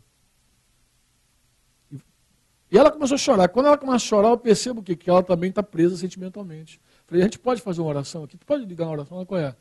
[2.71, 3.49] E ela começou a chorar.
[3.49, 6.79] Quando ela começa a chorar, eu percebo que, que ela também está presa sentimentalmente.
[7.05, 8.37] Falei, a gente pode fazer uma oração aqui?
[8.37, 9.25] Tu pode ligar uma oração?
[9.25, 9.53] Qual é?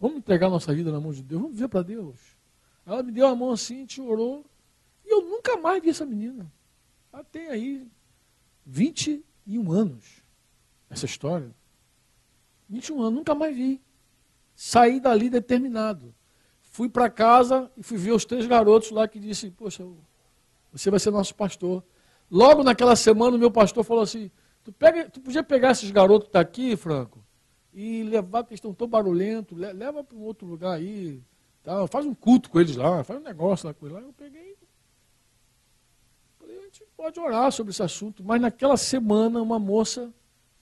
[0.00, 2.18] Vamos entregar nossa vida na mão de Deus, vamos viver para Deus.
[2.86, 4.44] Ela me deu a mão assim, chorou.
[5.04, 6.50] E eu nunca mais vi essa menina.
[7.12, 7.88] Ela tem aí
[8.66, 10.22] 21 anos.
[10.90, 11.54] Essa história.
[12.68, 13.80] 21 anos, nunca mais vi.
[14.54, 16.14] Saí dali determinado.
[16.60, 19.86] Fui para casa e fui ver os três garotos lá que disse: Poxa,
[20.72, 21.84] você vai ser nosso pastor.
[22.30, 24.30] Logo naquela semana, o meu pastor falou assim:
[24.64, 27.24] Tu, pega, tu podia pegar esses garotos que tá aqui, Franco,
[27.72, 31.22] e levar, porque estão tão barulhentos, leva para um outro lugar aí,
[31.64, 34.02] Tá, faz um culto com eles lá, faz um negócio lá com eles lá.
[34.02, 34.54] Eu peguei.
[36.38, 38.22] Falei, a gente pode orar sobre esse assunto.
[38.22, 40.12] Mas naquela semana, uma moça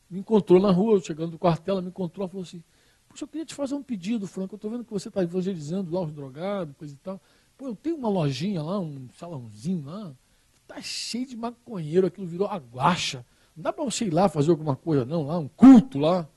[0.08, 2.62] me encontrou na rua, chegando do quartel, ela me encontrou e falou assim:
[3.08, 4.54] Puxa, eu queria te fazer um pedido, Franco.
[4.54, 7.20] Eu estou vendo que você está evangelizando lá os drogados, coisa e tal.
[7.58, 10.14] Pô, eu tenho uma lojinha lá, um salãozinho lá,
[10.62, 13.26] está cheio de maconheiro, aquilo virou aguacha.
[13.56, 16.28] Não dá para você ir lá fazer alguma coisa, não, lá, um culto lá,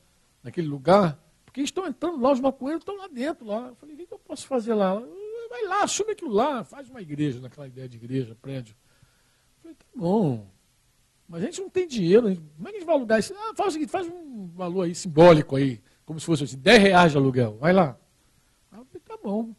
[0.44, 1.20] naquele lugar.
[1.56, 3.46] Porque estão entrando lá, os maconheiros estão lá dentro.
[3.46, 3.68] Lá.
[3.68, 4.94] Eu falei, o que eu posso fazer lá?
[5.50, 8.76] Vai lá, assume aquilo lá, faz uma igreja, naquela ideia de igreja, prédio.
[8.76, 10.52] Eu falei, tá bom.
[11.30, 13.34] Mas a gente não tem dinheiro, como é que a gente vai alugar isso?
[13.38, 16.82] Ah, faz o seguinte, faz um valor aí simbólico aí, como se fosse assim, 10
[16.82, 17.98] reais de aluguel, vai lá.
[18.74, 19.56] eu falei, tá bom.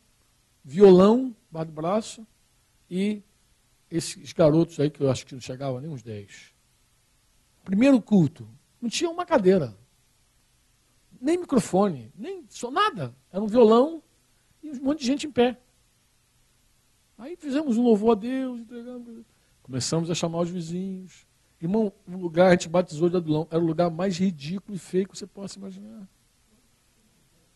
[0.63, 2.27] Violão, bar do braço,
[2.91, 3.23] e
[3.91, 6.53] esses garotos aí, que eu acho que não chegavam nem uns 10.
[7.65, 8.47] Primeiro culto,
[8.83, 9.75] não tinha uma cadeira
[11.27, 13.13] nem microfone, nem só nada.
[13.33, 14.01] Era um violão
[14.63, 15.59] e um monte de gente em pé.
[17.19, 19.25] Aí fizemos um louvor a Deus, entregamos,
[19.61, 21.27] começamos a chamar os vizinhos.
[21.61, 25.09] Irmão, o lugar a gente batizou de Adulão era o lugar mais ridículo e feio
[25.09, 26.07] que você possa imaginar.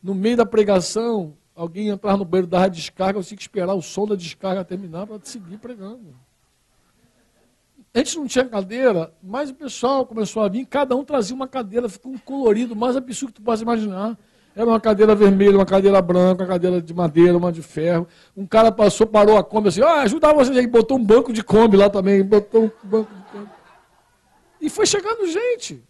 [0.03, 3.83] No meio da pregação, alguém entrar no banheiro da descarga, você tinha que esperar o
[3.83, 6.17] som da descarga terminar para seguir pregando.
[7.93, 11.49] A gente não tinha cadeira, mas o pessoal começou a vir, cada um trazia uma
[11.49, 14.17] cadeira, ficou um colorido mais absurdo que tu possa imaginar.
[14.55, 18.07] Era uma cadeira vermelha, uma cadeira branca, uma cadeira de madeira, uma de ferro.
[18.37, 21.43] Um cara passou, parou a Kombi assim, ah, ajudar vocês aí, botou um banco de
[21.43, 23.51] Kombi lá também, botou um banco de Kombi.
[24.61, 25.83] E foi chegando gente.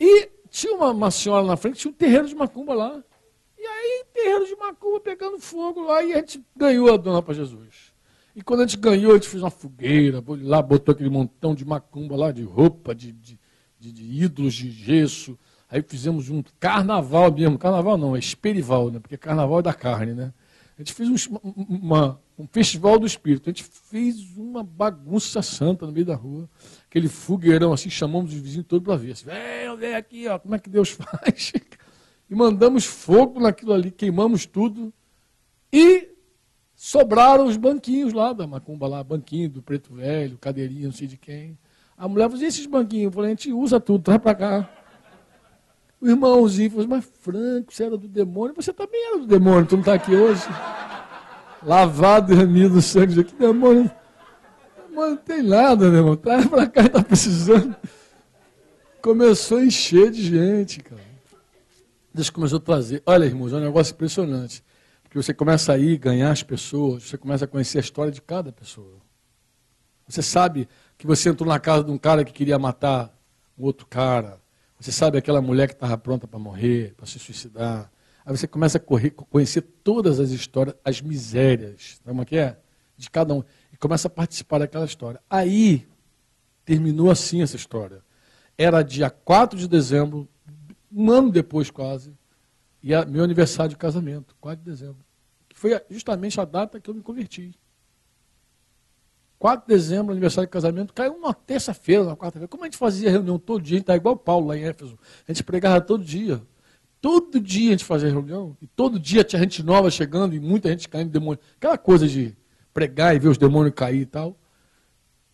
[0.00, 3.02] E tinha uma, uma senhora na frente, tinha um terreiro de macumba lá.
[3.56, 7.34] E aí, terreiro de macumba pegando fogo lá, e a gente ganhou a dona para
[7.34, 7.87] Jesus.
[8.38, 11.64] E quando a gente ganhou, a gente fez uma fogueira, lá botou aquele montão de
[11.64, 13.36] macumba lá, de roupa, de, de,
[13.80, 15.36] de, de ídolos de gesso.
[15.68, 17.58] Aí fizemos um carnaval mesmo.
[17.58, 19.00] Carnaval não, é esperival, né?
[19.00, 20.32] Porque carnaval é da carne, né?
[20.76, 21.36] A gente fez um,
[21.68, 23.50] uma, um festival do espírito.
[23.50, 26.48] A gente fez uma bagunça santa no meio da rua.
[26.88, 29.14] Aquele fogueirão assim, chamamos os vizinhos todos para ver.
[29.14, 31.52] Assim, vem, vem aqui, ó, como é que Deus faz?
[32.30, 34.94] E mandamos fogo naquilo ali, queimamos tudo.
[35.72, 36.17] E
[36.88, 41.18] sobraram os banquinhos lá da macumba lá, banquinho do preto velho, cadeirinha, não sei de
[41.18, 41.58] quem.
[41.98, 43.04] A mulher falou, e esses banquinhos?
[43.04, 44.70] Eu falei, a gente usa tudo, traz para cá.
[46.00, 49.72] O irmãozinho falou, mas Franco, você era do demônio, você também era do demônio, tu
[49.72, 50.42] não está aqui hoje.
[51.62, 53.90] Lavado e remido no sangue, que demônio.
[54.88, 56.16] Demônio não tem nada, meu irmão.
[56.16, 57.76] Traz para cá, está precisando.
[59.02, 61.02] Começou a encher de gente, cara.
[62.14, 63.02] Deus começou a trazer.
[63.04, 64.64] Olha, irmãos, é um negócio impressionante.
[65.08, 68.20] Porque você começa a ir, ganhar as pessoas, você começa a conhecer a história de
[68.20, 68.98] cada pessoa.
[70.06, 73.18] Você sabe que você entrou na casa de um cara que queria matar
[73.58, 74.38] um outro cara.
[74.78, 77.90] Você sabe aquela mulher que estava pronta para morrer, para se suicidar.
[78.24, 82.58] Aí você começa a correr, conhecer todas as histórias, as misérias, como é que é?
[82.94, 83.42] De cada um.
[83.72, 85.22] E começa a participar daquela história.
[85.30, 85.88] Aí,
[86.66, 88.02] terminou assim essa história.
[88.58, 90.28] Era dia 4 de dezembro,
[90.92, 92.12] um ano depois quase,
[92.88, 95.04] e é meu aniversário de casamento, 4 de dezembro.
[95.46, 97.54] Que foi justamente a data que eu me converti.
[99.38, 102.48] 4 de dezembro, aniversário de casamento, caiu uma terça-feira, uma quarta-feira.
[102.48, 104.98] Como a gente fazia reunião todo dia, a gente está igual Paulo lá em Éfeso.
[105.28, 106.40] A gente pregava todo dia.
[106.98, 110.70] Todo dia a gente fazia reunião, e todo dia tinha gente nova chegando, e muita
[110.70, 111.38] gente caindo demônio.
[111.56, 112.34] Aquela coisa de
[112.72, 114.34] pregar e ver os demônios cair e tal.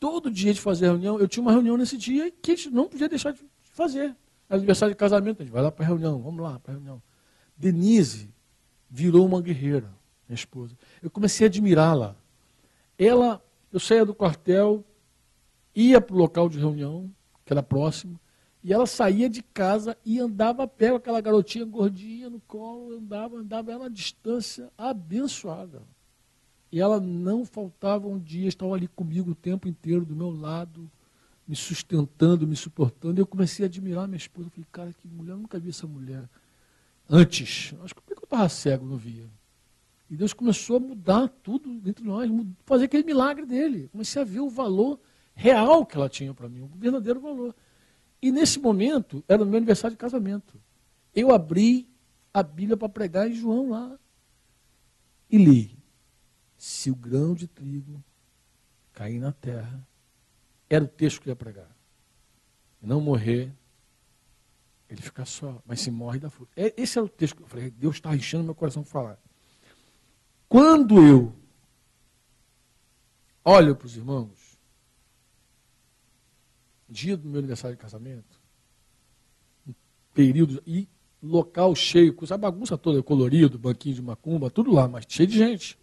[0.01, 1.21] Todo dia a gente fazia reunião.
[1.21, 4.13] Eu tinha uma reunião nesse dia que a gente não podia deixar de fazer.
[4.51, 7.01] Aniversário de casamento, a gente vai lá para a reunião, vamos lá para a reunião.
[7.57, 8.29] Denise
[8.91, 9.93] virou uma guerreira,
[10.29, 10.77] minha esposa.
[11.03, 12.17] Eu comecei a admirá-la.
[12.99, 13.43] Ela
[13.75, 14.85] eu saía do quartel,
[15.75, 17.11] ia para o local de reunião,
[17.45, 18.21] que era próximo,
[18.63, 23.73] e ela saía de casa e andava com aquela garotinha gordinha no colo, andava, andava,
[23.73, 25.83] era uma distância abençoada.
[26.71, 30.89] E ela não faltava um dia, estava ali comigo o tempo inteiro, do meu lado,
[31.47, 33.19] me sustentando, me suportando.
[33.19, 34.47] E eu comecei a admirar minha esposa.
[34.47, 36.29] Eu falei, cara, que mulher, eu nunca vi essa mulher
[37.09, 37.75] antes.
[37.83, 39.29] Acho que por que eu estava cego, não via?
[40.11, 42.31] E Deus começou a mudar tudo entre nós,
[42.65, 43.89] fazer aquele milagre dele.
[43.89, 45.01] Comecei a ver o valor
[45.35, 47.55] real que ela tinha para mim, o verdadeiro valor.
[48.21, 50.61] E nesse momento, era o meu aniversário de casamento.
[51.15, 51.89] Eu abri
[52.33, 53.99] a Bíblia para pregar em João lá.
[55.31, 55.77] E li:
[56.57, 58.03] Se o grão de trigo
[58.93, 59.87] cair na terra,
[60.69, 61.71] era o texto que eu ia pregar.
[62.81, 63.53] Não morrer,
[64.89, 66.53] ele fica só, mas se morre dá fruto.
[66.57, 69.18] É, esse era o texto que eu falei: Deus está enchendo meu coração falar.
[70.49, 71.35] Quando eu
[73.45, 74.59] olho para os irmãos,
[76.89, 78.41] dia do meu aniversário de casamento,
[80.12, 80.89] período, e
[81.22, 85.37] local cheio, com a bagunça toda, colorido, banquinho de macumba, tudo lá, mas cheio de
[85.37, 85.78] gente.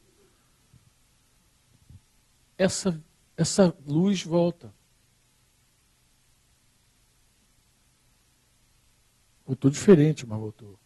[2.58, 3.04] Essa,
[3.36, 4.74] essa luz volta.
[9.46, 10.80] Voltou diferente, mas voltou.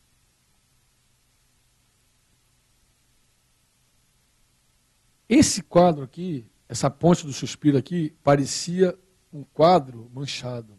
[5.28, 8.97] Esse quadro aqui, essa ponte do suspiro aqui, parecia
[9.34, 10.78] um quadro manchado.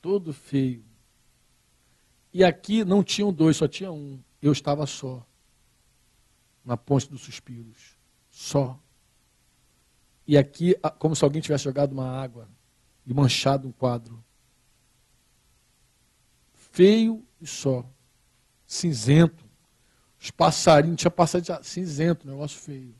[0.00, 0.84] Todo feio.
[2.32, 4.18] E aqui não tinham dois, só tinha um.
[4.40, 5.26] Eu estava só.
[6.64, 7.98] Na ponte dos suspiros.
[8.30, 8.78] Só.
[10.26, 12.48] E aqui, como se alguém tivesse jogado uma água
[13.04, 14.24] e manchado um quadro.
[16.70, 17.84] Feio e só.
[18.66, 19.44] Cinzento.
[20.20, 22.94] Os passarinhos, tinha passarinho cinzento, negócio feio.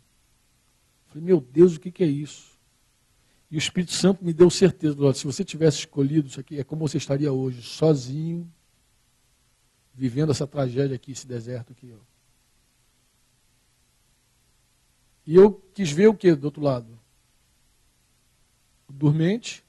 [1.07, 2.59] Falei, meu Deus, o que, que é isso?
[3.51, 6.87] E o Espírito Santo me deu certeza, se você tivesse escolhido isso aqui, é como
[6.87, 8.51] você estaria hoje, sozinho,
[9.93, 11.93] vivendo essa tragédia aqui, esse deserto aqui.
[11.93, 12.11] Ó.
[15.27, 16.99] E eu quis ver o que do outro lado?
[18.89, 19.65] O dormente.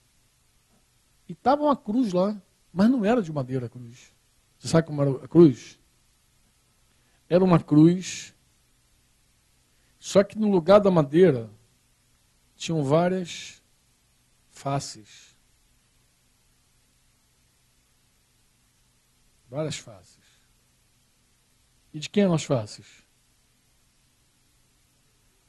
[1.27, 2.39] E estava uma cruz lá,
[2.74, 4.13] mas não era de madeira a cruz.
[4.57, 5.82] Você sabe como era a cruz?
[7.32, 8.36] era uma cruz,
[9.97, 11.49] só que no lugar da madeira
[12.57, 13.63] tinham várias
[14.49, 15.34] faces.
[19.49, 20.19] Várias faces.
[21.93, 22.86] E de quem eram as faces?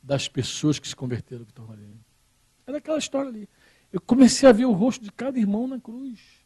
[0.00, 2.00] Das pessoas que se converteram que estavam ali.
[2.64, 3.48] Era aquela história ali.
[3.92, 6.41] Eu comecei a ver o rosto de cada irmão na cruz.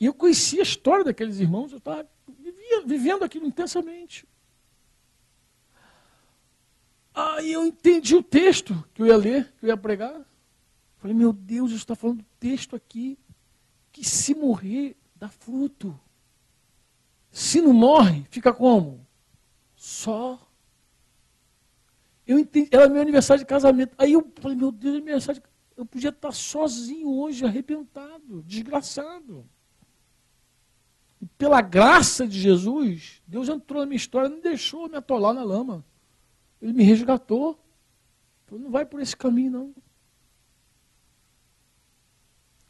[0.00, 2.08] E eu conhecia a história daqueles irmãos, eu estava
[2.86, 4.26] vivendo aquilo intensamente.
[7.14, 10.26] Aí eu entendi o texto que eu ia ler, que eu ia pregar.
[10.96, 13.18] Falei, meu Deus, isso está falando do texto aqui,
[13.92, 15.98] que se morrer, dá fruto.
[17.30, 19.06] Se não morre, fica como?
[19.76, 20.40] Só.
[22.26, 23.94] Eu entendi, era meu aniversário de casamento.
[23.98, 25.48] Aí eu falei, meu Deus, aniversário de...
[25.76, 29.46] eu podia estar sozinho hoje, arrebentado, desgraçado.
[31.20, 35.42] E pela graça de Jesus, Deus entrou na minha história, não deixou me atolar na
[35.42, 35.84] lama.
[36.60, 37.58] Ele me resgatou.
[38.46, 39.74] Falou, não vai por esse caminho, não.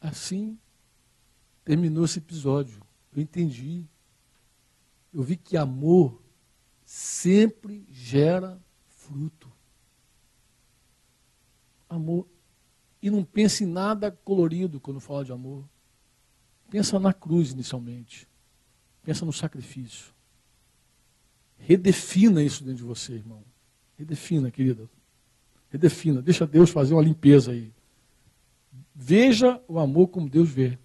[0.01, 0.59] Assim
[1.65, 2.83] terminou esse episódio.
[3.15, 3.85] eu entendi.
[5.13, 6.21] Eu vi que amor
[6.85, 9.51] sempre gera fruto.
[11.89, 12.27] Amor.
[13.03, 15.65] E não pense em nada colorido quando fala de amor.
[16.69, 18.30] Pensa na cruz inicialmente.
[19.11, 20.15] Pensa no sacrifício.
[21.59, 23.43] Redefina isso dentro de você, irmão.
[23.99, 24.89] Redefina, querida.
[25.69, 26.23] Redefina.
[26.23, 27.73] Deixa Deus fazer uma limpeza aí.
[28.95, 30.79] Veja o amor como Deus vê.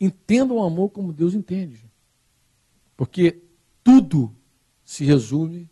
[0.00, 1.90] Entenda o amor como Deus entende.
[2.96, 3.42] Porque
[3.82, 4.32] tudo
[4.84, 5.68] se resume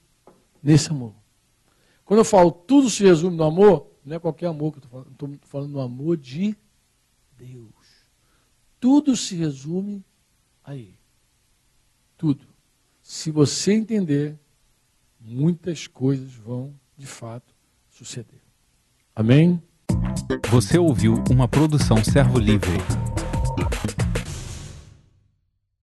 [0.61, 1.15] nesse amor.
[2.05, 4.91] Quando eu falo tudo se resume no amor, não é qualquer amor que eu estou
[4.91, 6.57] falando, estou falando no amor de
[7.39, 7.71] Deus.
[8.81, 10.05] Tudo se resume
[10.65, 10.95] aí.
[12.17, 12.47] Tudo.
[13.03, 14.37] Se você entender,
[15.21, 17.53] muitas coisas vão de fato
[17.91, 18.41] suceder.
[19.15, 19.63] Amém?
[20.51, 22.79] Você ouviu uma produção Servo Livre.